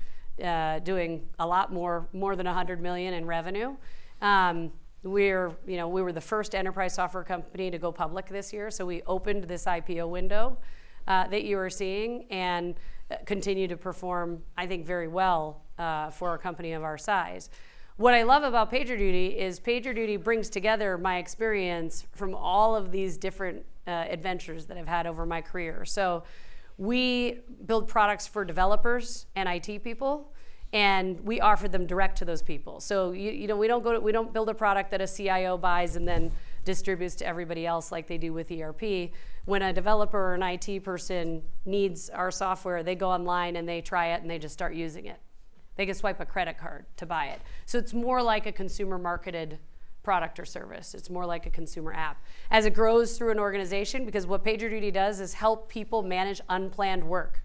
[0.43, 3.75] uh, doing a lot more, more than 100 million in revenue.
[4.21, 4.71] Um,
[5.03, 8.69] we're, you know, we were the first enterprise software company to go public this year,
[8.69, 10.57] so we opened this IPO window
[11.07, 12.75] uh, that you are seeing and
[13.09, 17.49] uh, continue to perform, I think, very well uh, for a company of our size.
[17.97, 23.17] What I love about PagerDuty is PagerDuty brings together my experience from all of these
[23.17, 25.83] different uh, adventures that I've had over my career.
[25.85, 26.23] So
[26.77, 30.33] we build products for developers and IT people
[30.73, 32.79] and we offer them direct to those people.
[32.79, 35.07] So you, you know we don't go to, we don't build a product that a
[35.07, 36.31] CIO buys and then
[36.63, 39.11] distributes to everybody else like they do with ERP.
[39.45, 43.81] When a developer or an IT person needs our software, they go online and they
[43.81, 45.19] try it and they just start using it.
[45.75, 47.41] They can swipe a credit card to buy it.
[47.65, 49.59] So it's more like a consumer marketed
[50.03, 50.93] product or service.
[50.93, 52.23] It's more like a consumer app.
[52.49, 57.03] As it grows through an organization, because what PagerDuty does is help people manage unplanned
[57.03, 57.43] work.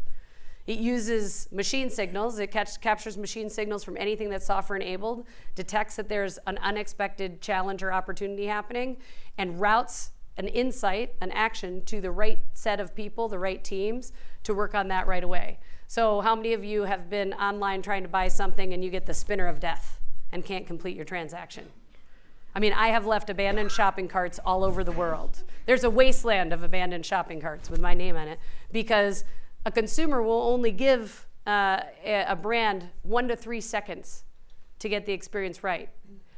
[0.66, 5.94] It uses machine signals, it catch, captures machine signals from anything that's software enabled, detects
[5.96, 8.96] that there's an unexpected challenge or opportunity happening,
[9.38, 14.12] and routes an insight, an action to the right set of people, the right teams
[14.42, 15.58] to work on that right away.
[15.86, 19.06] So, how many of you have been online trying to buy something and you get
[19.06, 20.00] the spinner of death
[20.32, 21.66] and can't complete your transaction?
[22.56, 25.42] I mean, I have left abandoned shopping carts all over the world.
[25.66, 28.40] There's a wasteland of abandoned shopping carts with my name on it
[28.72, 29.24] because
[29.66, 34.24] a consumer will only give uh, a brand one to three seconds
[34.78, 35.90] to get the experience right.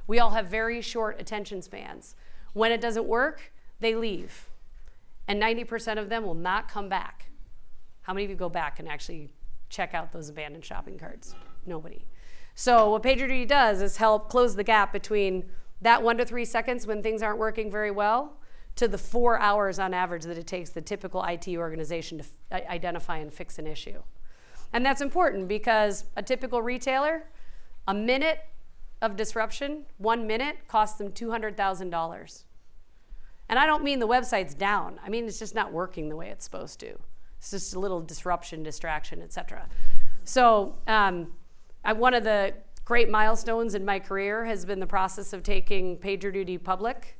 [0.08, 2.16] We all have very short attention spans.
[2.52, 4.50] When it doesn't work, they leave.
[5.28, 7.30] And 90% of them will not come back.
[8.02, 9.30] How many of you go back and actually
[9.68, 11.36] check out those abandoned shopping carts?
[11.64, 12.06] Nobody.
[12.56, 15.44] So, what PagerDuty does is help close the gap between
[15.82, 18.38] that one to three seconds when things aren't working very well
[18.76, 22.62] to the four hours on average that it takes the typical IT organization to f-
[22.68, 24.00] identify and fix an issue.
[24.72, 27.24] And that's important because a typical retailer,
[27.86, 28.40] a minute
[29.00, 32.44] of disruption, one minute, costs them $200,000.
[33.48, 35.00] And I don't mean the website's down.
[35.04, 36.98] I mean it's just not working the way it's supposed to.
[37.38, 39.68] It's just a little disruption, distraction, etc.
[40.24, 41.32] So um,
[41.84, 42.54] I, one of the
[42.88, 47.18] great milestones in my career has been the process of taking PagerDuty public.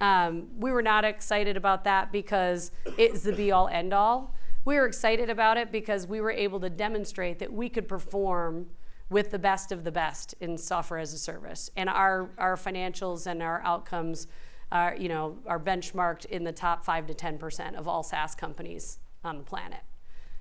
[0.00, 4.34] Um, we were not excited about that because it's the be all end all.
[4.64, 8.68] We were excited about it because we were able to demonstrate that we could perform
[9.10, 11.70] with the best of the best in software as a service.
[11.76, 14.26] And our, our financials and our outcomes
[14.72, 19.00] are, you know, are benchmarked in the top 5 to 10% of all SaaS companies
[19.22, 19.80] on the planet.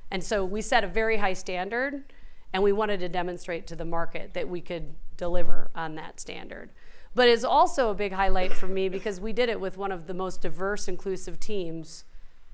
[0.09, 2.05] And so we set a very high standard
[2.53, 6.71] and we wanted to demonstrate to the market that we could deliver on that standard.
[7.15, 10.07] But it's also a big highlight for me because we did it with one of
[10.07, 12.05] the most diverse, inclusive teams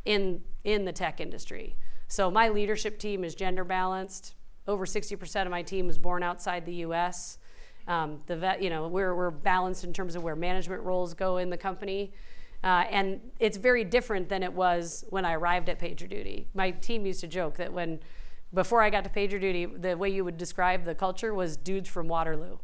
[0.06, 1.76] in, in the tech industry.
[2.08, 4.36] So my leadership team is gender balanced.
[4.68, 7.38] Over 60% of my team was born outside the US.
[7.88, 11.38] Um, the vet, you know, we're, we're balanced in terms of where management roles go
[11.38, 12.14] in the company.
[12.64, 16.46] Uh, and it's very different than it was when I arrived at PagerDuty.
[16.56, 18.00] My team used to joke that when
[18.56, 22.08] before I got to PagerDuty, the way you would describe the culture was dudes from
[22.08, 22.58] Waterloo.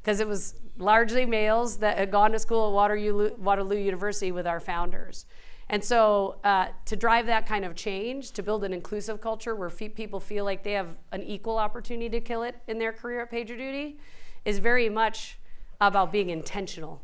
[0.00, 4.46] Because it was largely males that had gone to school at Waterloo, Waterloo University with
[4.46, 5.24] our founders.
[5.70, 9.70] And so, uh, to drive that kind of change, to build an inclusive culture where
[9.70, 13.22] fe- people feel like they have an equal opportunity to kill it in their career
[13.22, 13.96] at PagerDuty,
[14.44, 15.38] is very much
[15.80, 17.00] about being intentional,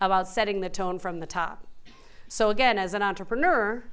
[0.00, 1.68] about setting the tone from the top.
[2.26, 3.84] So, again, as an entrepreneur,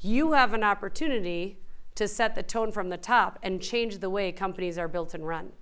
[0.00, 1.58] you have an opportunity
[2.00, 5.28] to set the tone from the top and change the way companies are built and
[5.28, 5.52] run.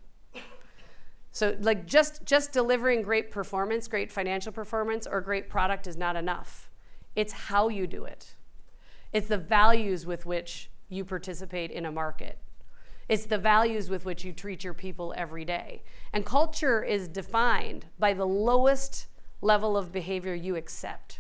[1.32, 6.14] So like just just delivering great performance, great financial performance or great product is not
[6.14, 6.70] enough.
[7.16, 8.36] It's how you do it.
[9.12, 12.38] It's the values with which you participate in a market.
[13.08, 15.82] It's the values with which you treat your people every day.
[16.12, 19.08] And culture is defined by the lowest
[19.40, 21.18] level of behavior you accept,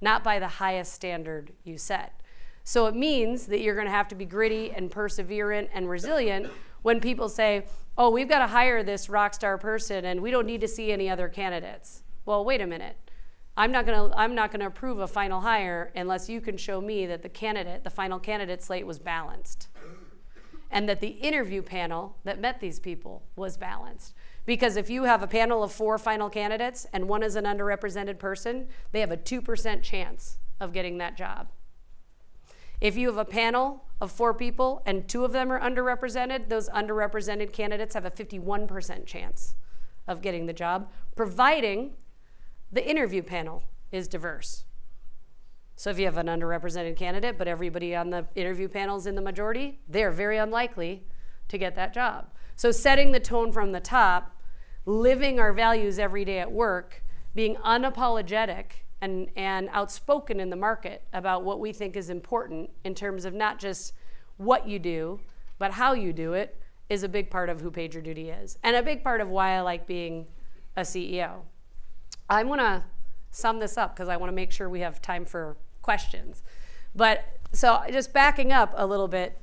[0.00, 2.20] not by the highest standard you set.
[2.66, 6.50] So it means that you're going to have to be gritty and perseverant and resilient
[6.82, 7.64] when people say,
[7.96, 10.90] oh, we've got to hire this rock star person and we don't need to see
[10.90, 12.02] any other candidates.
[12.24, 12.96] Well, wait a minute.
[13.56, 16.56] I'm not going to I'm not going to approve a final hire unless you can
[16.56, 19.68] show me that the candidate, the final candidate slate was balanced.
[20.68, 24.12] And that the interview panel that met these people was balanced.
[24.44, 28.18] Because if you have a panel of four final candidates and one is an underrepresented
[28.18, 31.46] person, they have a 2% chance of getting that job.
[32.80, 36.68] If you have a panel of four people and two of them are underrepresented, those
[36.68, 39.54] underrepresented candidates have a 51% chance
[40.06, 41.94] of getting the job, providing
[42.70, 44.64] the interview panel is diverse.
[45.76, 49.14] So if you have an underrepresented candidate, but everybody on the interview panel is in
[49.14, 51.06] the majority, they're very unlikely
[51.48, 52.30] to get that job.
[52.56, 54.42] So setting the tone from the top,
[54.86, 57.04] living our values every day at work,
[57.34, 62.92] being unapologetic and, and outspoken in the market about what we think is important in
[62.92, 63.92] terms of not just
[64.36, 65.20] what you do,
[65.58, 68.58] but how you do it is a big part of who PagerDuty is.
[68.64, 70.26] And a big part of why I like being
[70.76, 71.42] a CEO.
[72.28, 72.82] I want to
[73.30, 76.42] sum this up because I want to make sure we have time for questions.
[76.92, 79.38] But so just backing up a little bit,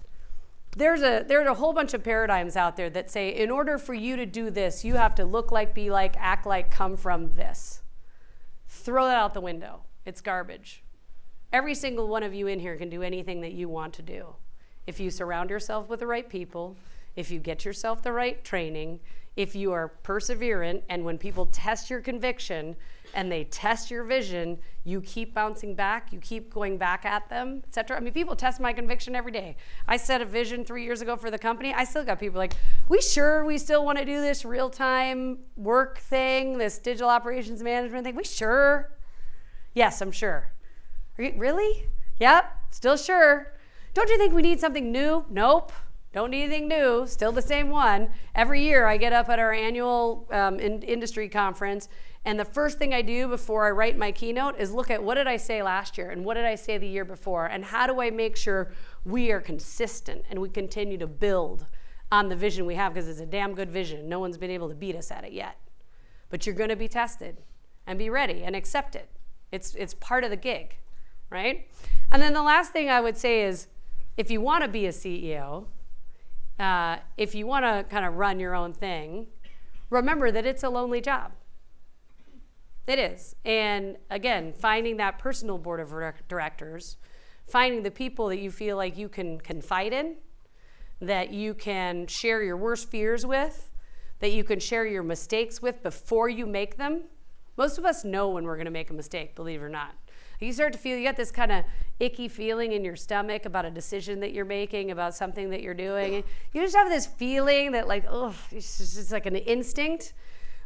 [0.76, 3.94] there's a there's a whole bunch of paradigms out there that say in order for
[3.94, 7.36] you to do this, you have to look like, be like, act like, come from
[7.36, 7.83] this.
[8.84, 9.84] Throw that out the window.
[10.06, 10.84] It's garbage.
[11.54, 14.36] Every single one of you in here can do anything that you want to do.
[14.86, 16.76] If you surround yourself with the right people,
[17.16, 19.00] if you get yourself the right training,
[19.38, 22.76] if you are perseverant, and when people test your conviction
[23.14, 27.62] and they test your vision, you keep bouncing back, you keep going back at them,
[27.68, 27.98] etc.
[27.98, 29.56] I mean, people test my conviction every day.
[29.88, 31.74] I set a vision three years ago for the company.
[31.74, 32.54] I still got people like,
[32.90, 38.06] "We sure we still want to do this real-time work thing, this digital operations management
[38.06, 38.16] thing?
[38.16, 38.92] We sure?"
[39.74, 40.52] Yes, I'm sure.
[41.18, 41.88] Are you really?
[42.20, 43.54] Yep, still sure.
[43.94, 45.26] Don't you think we need something new?
[45.30, 45.72] Nope.
[46.14, 48.10] Don't need anything new, still the same one.
[48.36, 51.90] Every year I get up at our annual um, in- industry conference,
[52.26, 55.16] and the first thing I do before I write my keynote is look at what
[55.16, 57.86] did I say last year and what did I say the year before, and how
[57.86, 58.72] do I make sure
[59.04, 61.66] we are consistent and we continue to build
[62.12, 64.08] on the vision we have because it's a damn good vision.
[64.08, 65.58] No one's been able to beat us at it yet.
[66.30, 67.42] But you're going to be tested
[67.86, 69.10] and be ready and accept it.
[69.52, 70.78] It's, it's part of the gig,
[71.30, 71.68] right?
[72.12, 73.68] And then the last thing I would say is
[74.16, 75.66] if you want to be a CEO,
[76.60, 79.28] uh, if you want to kind of run your own thing,
[79.90, 81.34] remember that it's a lonely job.
[82.86, 83.36] It is.
[83.46, 85.94] And again, finding that personal board of
[86.28, 86.98] directors,
[87.48, 90.16] finding the people that you feel like you can confide in,
[91.00, 93.72] that you can share your worst fears with,
[94.20, 97.04] that you can share your mistakes with before you make them.
[97.58, 99.94] Most of us know when we're going to make a mistake, believe it or not.
[100.40, 101.64] You start to feel you got this kind of
[102.00, 105.74] icky feeling in your stomach about a decision that you're making, about something that you're
[105.74, 106.24] doing.
[106.52, 110.14] You just have this feeling that, like, oh, it's just like an instinct.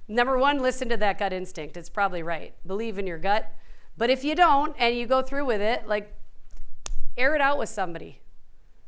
[0.07, 1.75] Number one, listen to that gut instinct.
[1.75, 2.53] It's probably right.
[2.65, 3.53] Believe in your gut.
[3.97, 6.13] But if you don't and you go through with it, like,
[7.17, 8.21] air it out with somebody.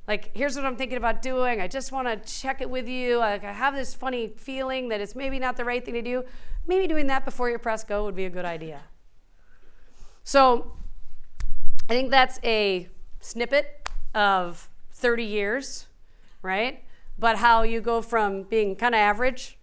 [0.07, 1.61] Like, here's what I'm thinking about doing.
[1.61, 3.17] I just want to check it with you.
[3.17, 6.23] Like, I have this funny feeling that it's maybe not the right thing to do.
[6.65, 8.81] Maybe doing that before you press go would be a good idea.
[10.23, 10.71] So,
[11.89, 12.87] I think that's a
[13.19, 15.85] snippet of 30 years,
[16.41, 16.83] right?
[17.19, 19.58] But how you go from being kind of average,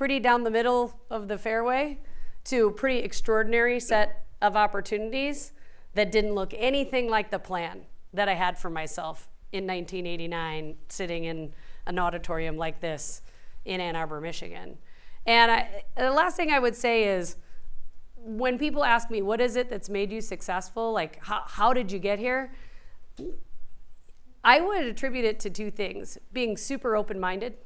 [0.00, 1.98] pretty down the middle of the fairway,
[2.42, 5.52] to a pretty extraordinary set of opportunities
[5.92, 7.82] that didn't look anything like the plan
[8.14, 11.52] that I had for myself in 1989, sitting in
[11.84, 13.20] an auditorium like this
[13.66, 14.78] in Ann Arbor, Michigan.
[15.26, 17.36] And I, the last thing I would say is,
[18.16, 20.94] when people ask me, what is it that's made you successful?
[20.94, 22.54] Like, how, how did you get here?
[24.42, 27.58] I would attribute it to two things being super open minded.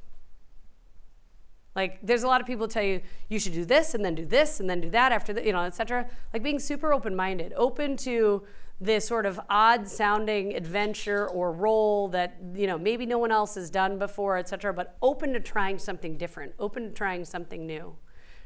[1.75, 4.25] Like, there's a lot of people tell you, you should do this and then do
[4.25, 6.07] this and then do that after that, you know, etc.
[6.33, 8.43] Like, being super open minded, open to
[8.79, 13.55] this sort of odd sounding adventure or role that, you know, maybe no one else
[13.55, 14.73] has done before, etc.
[14.73, 17.95] but open to trying something different, open to trying something new,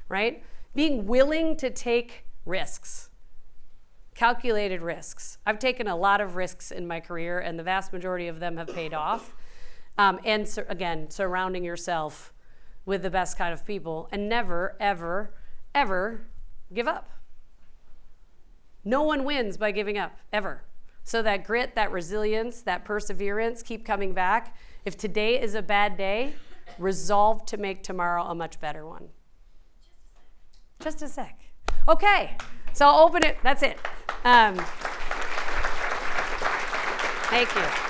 [0.08, 0.44] right?
[0.76, 3.10] being willing to take risks,
[4.16, 5.38] calculated risks.
[5.46, 8.58] I've taken a lot of risks in my career, and the vast majority of them
[8.58, 9.36] have paid off.
[9.98, 12.34] Um, and again, surrounding yourself
[12.90, 15.32] with the best kind of people and never, ever,
[15.76, 16.26] ever
[16.74, 17.12] give up.
[18.84, 20.64] No one wins by giving up, ever.
[21.04, 24.56] So, that grit, that resilience, that perseverance, keep coming back.
[24.86, 26.34] If today is a bad day,
[26.80, 29.10] resolve to make tomorrow a much better one.
[30.80, 31.40] Just a sec.
[31.88, 32.36] Okay,
[32.74, 33.38] so I'll open it.
[33.44, 33.78] That's it.
[34.24, 34.58] Um,
[37.30, 37.89] Thank you.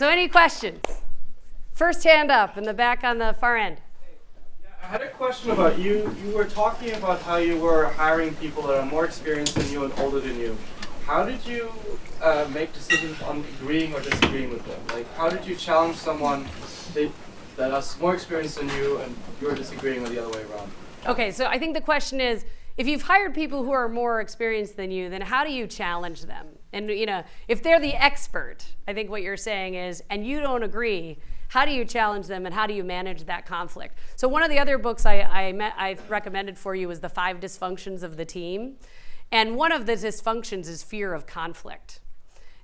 [0.00, 0.80] So, any questions?
[1.72, 3.82] First hand up in the back on the far end.
[4.82, 6.16] I had a question about you.
[6.24, 9.84] You were talking about how you were hiring people that are more experienced than you
[9.84, 10.56] and older than you.
[11.04, 11.70] How did you
[12.22, 14.80] uh, make decisions on agreeing or disagreeing with them?
[14.96, 16.46] Like, how did you challenge someone
[16.94, 17.10] that,
[17.56, 20.72] that is more experienced than you and you're disagreeing with the other way around?
[21.08, 22.46] Okay, so I think the question is
[22.78, 26.22] if you've hired people who are more experienced than you, then how do you challenge
[26.22, 26.46] them?
[26.72, 30.40] And you know, if they're the expert, I think what you're saying is, and you
[30.40, 31.18] don't agree,
[31.48, 33.98] how do you challenge them and how do you manage that conflict?
[34.14, 37.08] So one of the other books I, I, met, I recommended for you was The
[37.08, 38.76] Five Dysfunctions of the Team.
[39.32, 42.00] And one of the dysfunctions is fear of conflict.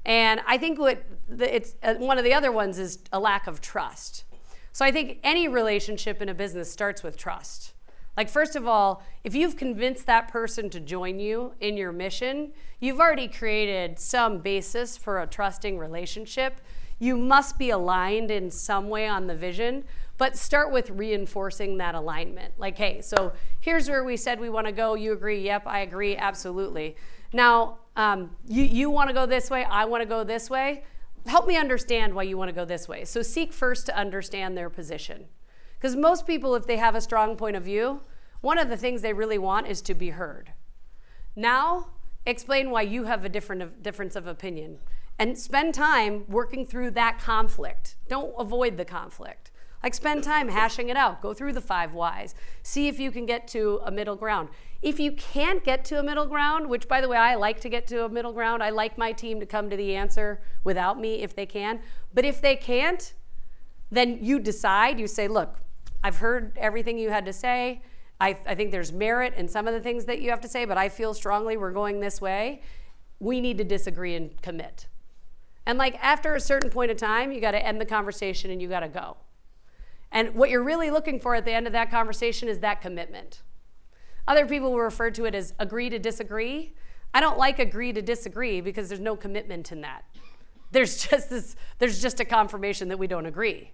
[0.05, 3.49] And I think what the, it's uh, one of the other ones is a lack
[3.49, 4.25] of trust.
[4.73, 7.73] So I think any relationship in a business starts with trust.
[8.17, 12.53] Like, first of all, if you've convinced that person to join you in your mission,
[12.81, 16.61] you've already created some basis for a trusting relationship.
[16.99, 19.85] You must be aligned in some way on the vision,
[20.17, 22.55] but start with reinforcing that alignment.
[22.59, 24.95] Like, hey, so here's where we said we want to go.
[24.95, 25.41] You agree?
[25.43, 26.17] Yep, I agree.
[26.17, 26.97] Absolutely.
[27.35, 29.64] Now, um, you, you want to go this way.
[29.64, 30.85] I want to go this way.
[31.27, 33.05] Help me understand why you want to go this way.
[33.05, 35.27] So, seek first to understand their position.
[35.87, 38.01] Because most people, if they have a strong point of view,
[38.41, 40.53] one of the things they really want is to be heard.
[41.37, 41.91] Now,
[42.26, 44.78] explain why you have a different difference of opinion
[45.16, 47.95] and spend time working through that conflict.
[48.09, 49.53] Don't avoid the conflict.
[49.80, 51.22] Like spend time hashing it out.
[51.22, 52.34] Go through the five whys.
[52.64, 54.49] See if you can get to a middle ground.
[54.82, 57.68] If you can't get to a middle ground, which by the way, I like to
[57.68, 60.99] get to a middle ground, I like my team to come to the answer without
[60.99, 61.78] me if they can.
[62.12, 63.14] But if they can't,
[63.89, 65.61] then you decide, you say, look,
[66.07, 67.83] I've heard everything you had to say.
[68.21, 70.65] I, I think there's merit in some of the things that you have to say,
[70.65, 72.63] but I feel strongly we're going this way.
[73.19, 74.87] We need to disagree and commit.
[75.67, 78.63] And like after a certain point of time, you got to end the conversation and
[78.63, 79.17] you got to go.
[80.13, 83.43] And what you're really looking for at the end of that conversation is that commitment.
[84.29, 86.77] Other people will refer to it as agree to disagree.
[87.15, 90.05] I don't like agree to disagree because there's no commitment in that.
[90.71, 93.73] There's just this there's just a confirmation that we don't agree.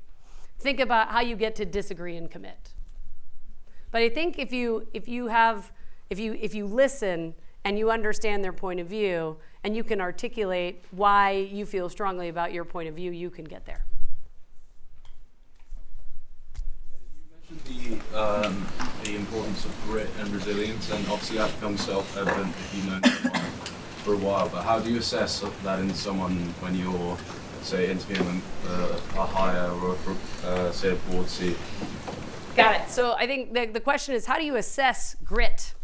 [0.63, 2.73] Think about how you get to disagree and commit.
[3.91, 5.73] But I think if you if you have
[6.09, 7.35] if you if you listen
[7.65, 12.29] and you understand their point of view and you can articulate why you feel strongly
[12.29, 13.85] about your point of view, you can get there.
[17.51, 18.67] You mentioned the, um,
[19.03, 23.51] the importance of grit and resilience, and obviously that becomes self-evident if known someone
[24.05, 24.49] for a while.
[24.49, 27.17] But how do you assess that in someone when you're,
[27.63, 31.57] say, interviewing for a hire or for, uh, say, a board seat?
[32.57, 32.91] Got it.
[32.91, 35.75] So I think the, the question is how do you assess grit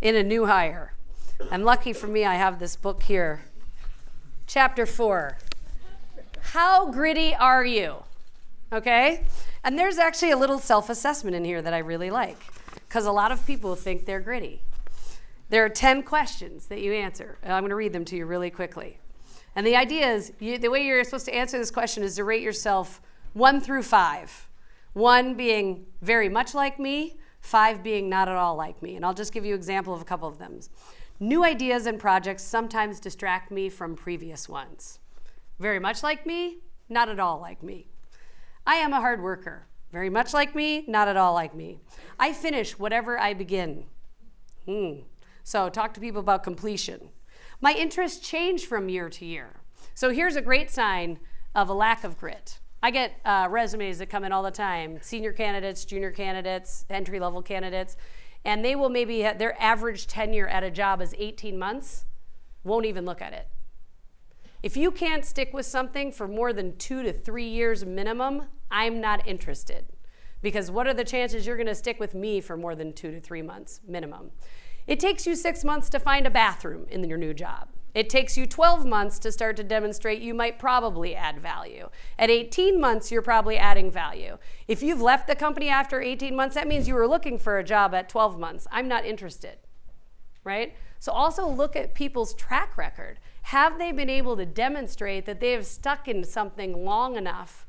[0.00, 0.94] in a new hire?
[1.50, 3.42] And lucky for me, I have this book here.
[4.46, 5.38] Chapter four.
[6.40, 8.04] How gritty are you?
[8.72, 9.24] Okay?
[9.62, 12.38] And there's actually a little self assessment in here that I really like
[12.88, 14.60] because a lot of people think they're gritty.
[15.48, 17.38] There are 10 questions that you answer.
[17.44, 18.98] I'm going to read them to you really quickly.
[19.56, 22.24] And the idea is you, the way you're supposed to answer this question is to
[22.24, 23.00] rate yourself
[23.32, 24.48] one through five.
[24.92, 28.96] One being very much like me, five being not at all like me.
[28.96, 30.58] And I'll just give you an example of a couple of them.
[31.20, 34.98] New ideas and projects sometimes distract me from previous ones.
[35.58, 37.86] Very much like me, not at all like me.
[38.66, 39.66] I am a hard worker.
[39.92, 41.78] Very much like me, not at all like me.
[42.18, 43.84] I finish whatever I begin.
[44.66, 45.02] Hmm.
[45.44, 47.10] So, talk to people about completion.
[47.60, 49.60] My interests change from year to year.
[49.94, 51.18] So, here's a great sign
[51.54, 52.58] of a lack of grit.
[52.82, 57.18] I get uh, resumes that come in all the time senior candidates, junior candidates, entry
[57.18, 57.96] level candidates,
[58.44, 62.04] and they will maybe, their average tenure at a job is 18 months,
[62.62, 63.48] won't even look at it.
[64.62, 69.00] If you can't stick with something for more than two to three years minimum, I'm
[69.00, 69.86] not interested.
[70.42, 73.10] Because what are the chances you're going to stick with me for more than two
[73.10, 74.30] to three months minimum?
[74.86, 77.68] It takes you six months to find a bathroom in your new job.
[77.94, 81.88] It takes you 12 months to start to demonstrate you might probably add value.
[82.18, 84.36] At 18 months, you're probably adding value.
[84.66, 87.64] If you've left the company after 18 months, that means you were looking for a
[87.64, 88.66] job at 12 months.
[88.72, 89.58] I'm not interested,
[90.42, 90.74] right?
[90.98, 93.20] So also look at people's track record.
[93.42, 97.64] Have they been able to demonstrate that they have stuck in something long enough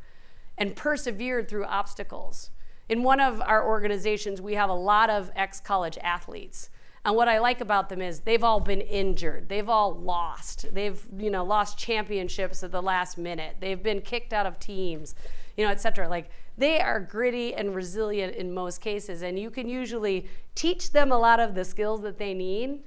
[0.57, 2.49] and persevered through obstacles?
[2.89, 6.69] In one of our organizations, we have a lot of ex college athletes.
[7.05, 9.47] And what I like about them is they've all been injured.
[9.47, 10.73] They've all lost.
[10.73, 13.57] They've, you know, lost championships at the last minute.
[13.59, 15.15] They've been kicked out of teams,
[15.55, 16.09] you know, et cetera.
[16.09, 19.21] Like they are gritty and resilient in most cases.
[19.21, 22.79] And you can usually teach them a lot of the skills that they need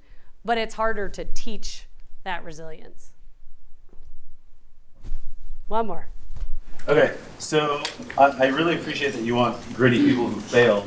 [0.48, 1.86] but it's harder to teach
[2.24, 3.12] that resilience.
[5.66, 6.08] One more.
[6.88, 7.82] Okay, so
[8.16, 10.86] I, I really appreciate that you want gritty people who failed.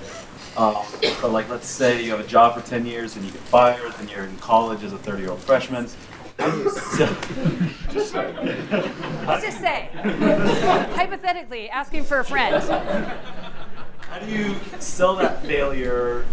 [0.57, 0.83] Um,
[1.21, 3.93] but like, let's say you have a job for 10 years, and you get fired,
[3.93, 5.87] then you're in college as a 30 year old freshman.
[6.37, 7.05] So,
[9.27, 12.63] Let's just say, hypothetically, asking for a friend.
[13.99, 16.25] how do you sell that failure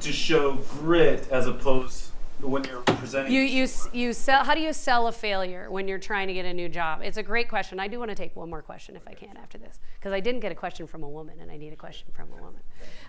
[0.00, 2.07] to show grit as opposed
[2.40, 3.32] when you're presenting?
[3.32, 6.44] You, you, you sell, how do you sell a failure when you're trying to get
[6.44, 7.00] a new job?
[7.02, 7.80] It's a great question.
[7.80, 10.20] I do want to take one more question if I can after this, because I
[10.20, 12.60] didn't get a question from a woman and I need a question from a woman.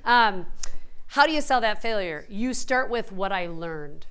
[0.05, 0.45] Um,
[1.07, 2.25] how do you sell that failure?
[2.29, 4.05] You start with what I learned.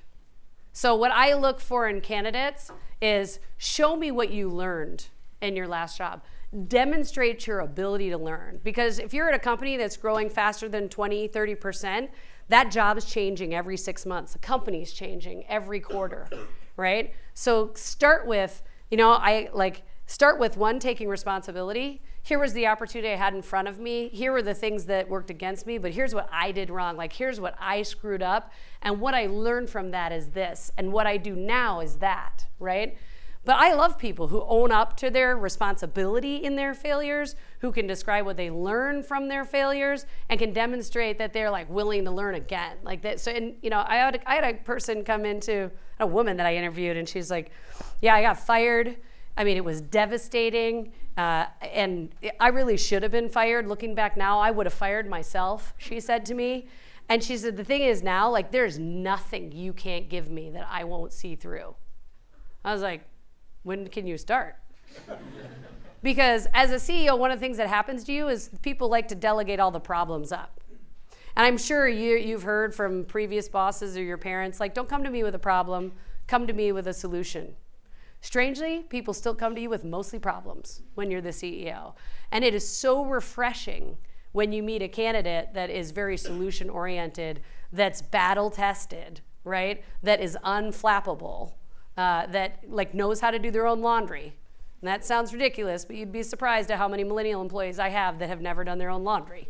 [0.73, 5.07] So, what I look for in candidates is show me what you learned
[5.41, 6.21] in your last job.
[6.67, 8.59] Demonstrate your ability to learn.
[8.63, 12.09] Because if you're at a company that's growing faster than 20, 30%,
[12.49, 14.33] that job is changing every six months.
[14.33, 16.27] The company's changing every quarter,
[16.77, 17.13] right?
[17.33, 22.01] So, start with, you know, I like, start with one, taking responsibility.
[22.21, 24.09] Here was the opportunity I had in front of me.
[24.09, 26.97] Here were the things that worked against me, but here's what I did wrong.
[26.97, 28.51] Like, here's what I screwed up.
[28.81, 30.71] And what I learned from that is this.
[30.77, 32.97] And what I do now is that, right?
[33.45, 37.87] But I love people who own up to their responsibility in their failures, who can
[37.87, 42.11] describe what they learn from their failures, and can demonstrate that they're like willing to
[42.11, 42.77] learn again.
[42.83, 43.19] Like that.
[43.19, 46.37] So, and you know, I had a, I had a person come into a woman
[46.37, 47.51] that I interviewed, and she's like,
[48.01, 48.97] "Yeah, I got fired.
[49.37, 53.67] I mean, it was devastating, uh, and I really should have been fired.
[53.67, 56.67] Looking back now, I would have fired myself." She said to me.
[57.11, 60.67] And she said, the thing is now, like, there's nothing you can't give me that
[60.69, 61.73] I won't see through.
[62.63, 63.01] I was like,
[63.63, 64.55] when can you start?
[66.03, 69.07] because as a CEO, one of the things that happens to you is people like
[69.09, 70.59] to delegate all the problems up.
[71.35, 75.03] And I'm sure you, you've heard from previous bosses or your parents, like, don't come
[75.03, 75.93] to me with a problem,
[76.27, 77.55] come to me with a solution.
[78.21, 81.93] Strangely, people still come to you with mostly problems when you're the CEO.
[82.31, 83.97] And it is so refreshing
[84.31, 87.41] when you meet a candidate that is very solution oriented,
[87.71, 89.83] that's battle tested, right?
[90.03, 91.53] That is unflappable,
[91.99, 94.33] uh, that like knows how to do their own laundry.
[94.81, 98.19] And that sounds ridiculous, but you'd be surprised at how many millennial employees I have
[98.19, 99.49] that have never done their own laundry.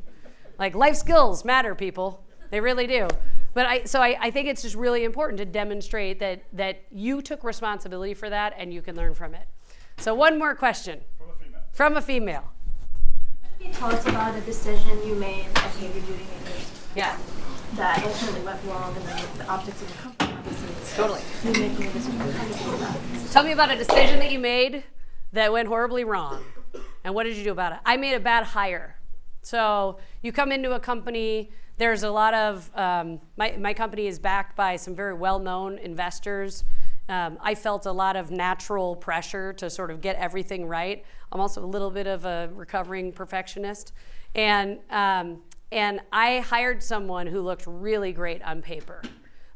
[0.58, 2.24] Like life skills matter, people.
[2.50, 3.08] They really do.
[3.54, 7.22] But I, so I, I think it's just really important to demonstrate that, that you
[7.22, 9.48] took responsibility for that and you can learn from it.
[10.00, 11.02] So one more question.
[11.20, 11.62] From a female.
[11.72, 12.44] From a female.
[13.60, 17.16] Can you tell us about a decision you made at PagerDuty Makers Yeah,
[17.76, 20.29] that ultimately went wrong and then the optics of the company obviously it's
[21.00, 21.22] totally.
[23.32, 24.84] Tell me about a decision that you made
[25.32, 26.44] that went horribly wrong.
[27.06, 27.80] And what did you do about it?
[27.86, 28.98] I made a bad hire.
[29.42, 34.20] So you come into a company, there's a lot of, um, my, my company is
[34.20, 36.66] backed by some very well known investors.
[37.08, 41.06] Um, I felt a lot of natural pressure to sort of get everything right.
[41.32, 43.94] I'm also a little bit of a recovering perfectionist.
[44.36, 45.42] And, um,
[45.72, 49.02] and I hired someone who looked really great on paper,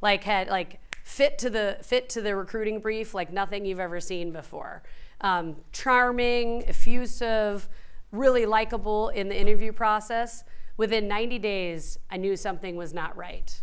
[0.01, 3.99] like had like fit to the fit to the recruiting brief like nothing you've ever
[3.99, 4.81] seen before.
[5.21, 7.69] Um, charming, effusive,
[8.11, 10.43] really likable in the interview process.
[10.75, 13.61] Within 90 days, I knew something was not right.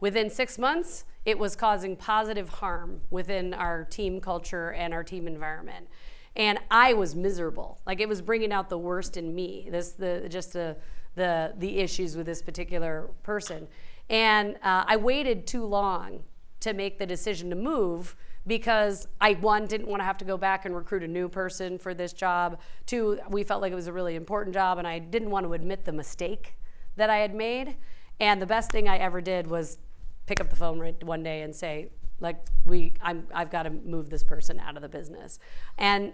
[0.00, 5.26] Within six months, it was causing positive harm within our team culture and our team
[5.26, 5.88] environment.
[6.34, 7.80] And I was miserable.
[7.86, 9.68] Like it was bringing out the worst in me.
[9.70, 10.76] This the just the
[11.14, 13.68] the the issues with this particular person.
[14.08, 16.24] And uh, I waited too long
[16.62, 20.36] to make the decision to move because I one didn't want to have to go
[20.36, 22.60] back and recruit a new person for this job.
[22.86, 25.52] Two, we felt like it was a really important job, and I didn't want to
[25.52, 26.56] admit the mistake
[26.96, 27.76] that I had made.
[28.18, 29.78] And the best thing I ever did was
[30.26, 31.90] pick up the phone one day and say,
[32.20, 35.38] like, we, I'm, I've got to move this person out of the business.
[35.78, 36.12] And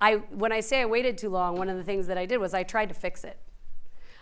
[0.00, 2.38] I, when I say I waited too long, one of the things that I did
[2.38, 3.38] was I tried to fix it.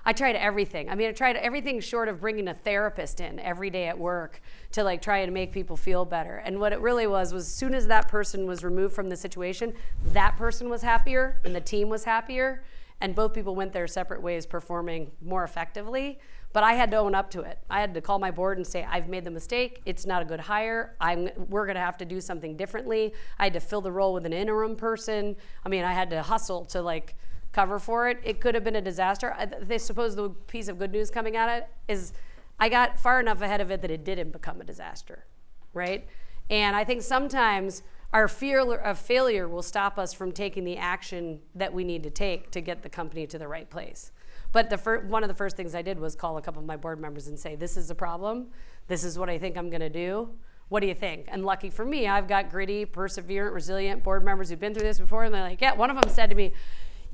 [0.06, 0.90] I tried everything.
[0.90, 4.42] I mean, I tried everything short of bringing a therapist in every day at work
[4.72, 6.36] to like try and make people feel better.
[6.44, 9.16] And what it really was was as soon as that person was removed from the
[9.16, 9.72] situation,
[10.12, 12.64] that person was happier and the team was happier,
[13.00, 16.18] and both people went their separate ways performing more effectively.
[16.52, 17.58] But I had to own up to it.
[17.68, 19.82] I had to call my board and say, I've made the mistake.
[19.86, 20.94] It's not a good hire.
[21.00, 23.12] I'm, we're going to have to do something differently.
[23.40, 25.34] I had to fill the role with an interim person.
[25.66, 27.16] I mean, I had to hustle to like
[27.54, 28.20] cover for it.
[28.24, 29.32] It could have been a disaster.
[29.38, 32.12] I, they suppose the piece of good news coming out of it is
[32.58, 35.24] I got far enough ahead of it that it didn't become a disaster,
[35.72, 36.06] right?
[36.50, 37.82] And I think sometimes
[38.12, 42.10] our fear of failure will stop us from taking the action that we need to
[42.10, 44.12] take to get the company to the right place.
[44.52, 46.66] But the fir- one of the first things I did was call a couple of
[46.66, 48.48] my board members and say, "This is a problem.
[48.86, 50.30] This is what I think I'm going to do.
[50.68, 51.26] what do you think?
[51.28, 54.98] And lucky for me, I've got gritty, perseverant, resilient board members who've been through this
[54.98, 55.74] before, and they're like, yeah.
[55.74, 56.52] One of them said to me,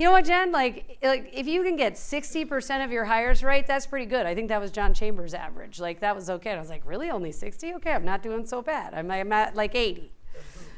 [0.00, 0.50] you know what, Jen?
[0.50, 4.24] Like, like if you can get 60% of your hires right, that's pretty good.
[4.24, 5.78] I think that was John Chambers' average.
[5.78, 6.48] Like, that was okay.
[6.48, 7.10] And I was like, really?
[7.10, 7.74] Only 60?
[7.74, 8.94] Okay, I'm not doing so bad.
[8.94, 10.10] I'm, I'm at like 80.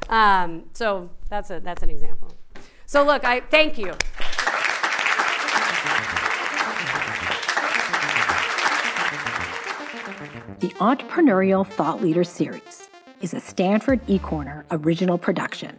[0.08, 2.32] Um, so that's a that's an example.
[2.86, 3.92] So look, I thank you.
[10.58, 12.88] The Entrepreneurial Thought Leader Series
[13.20, 15.78] is a Stanford eCorner original production.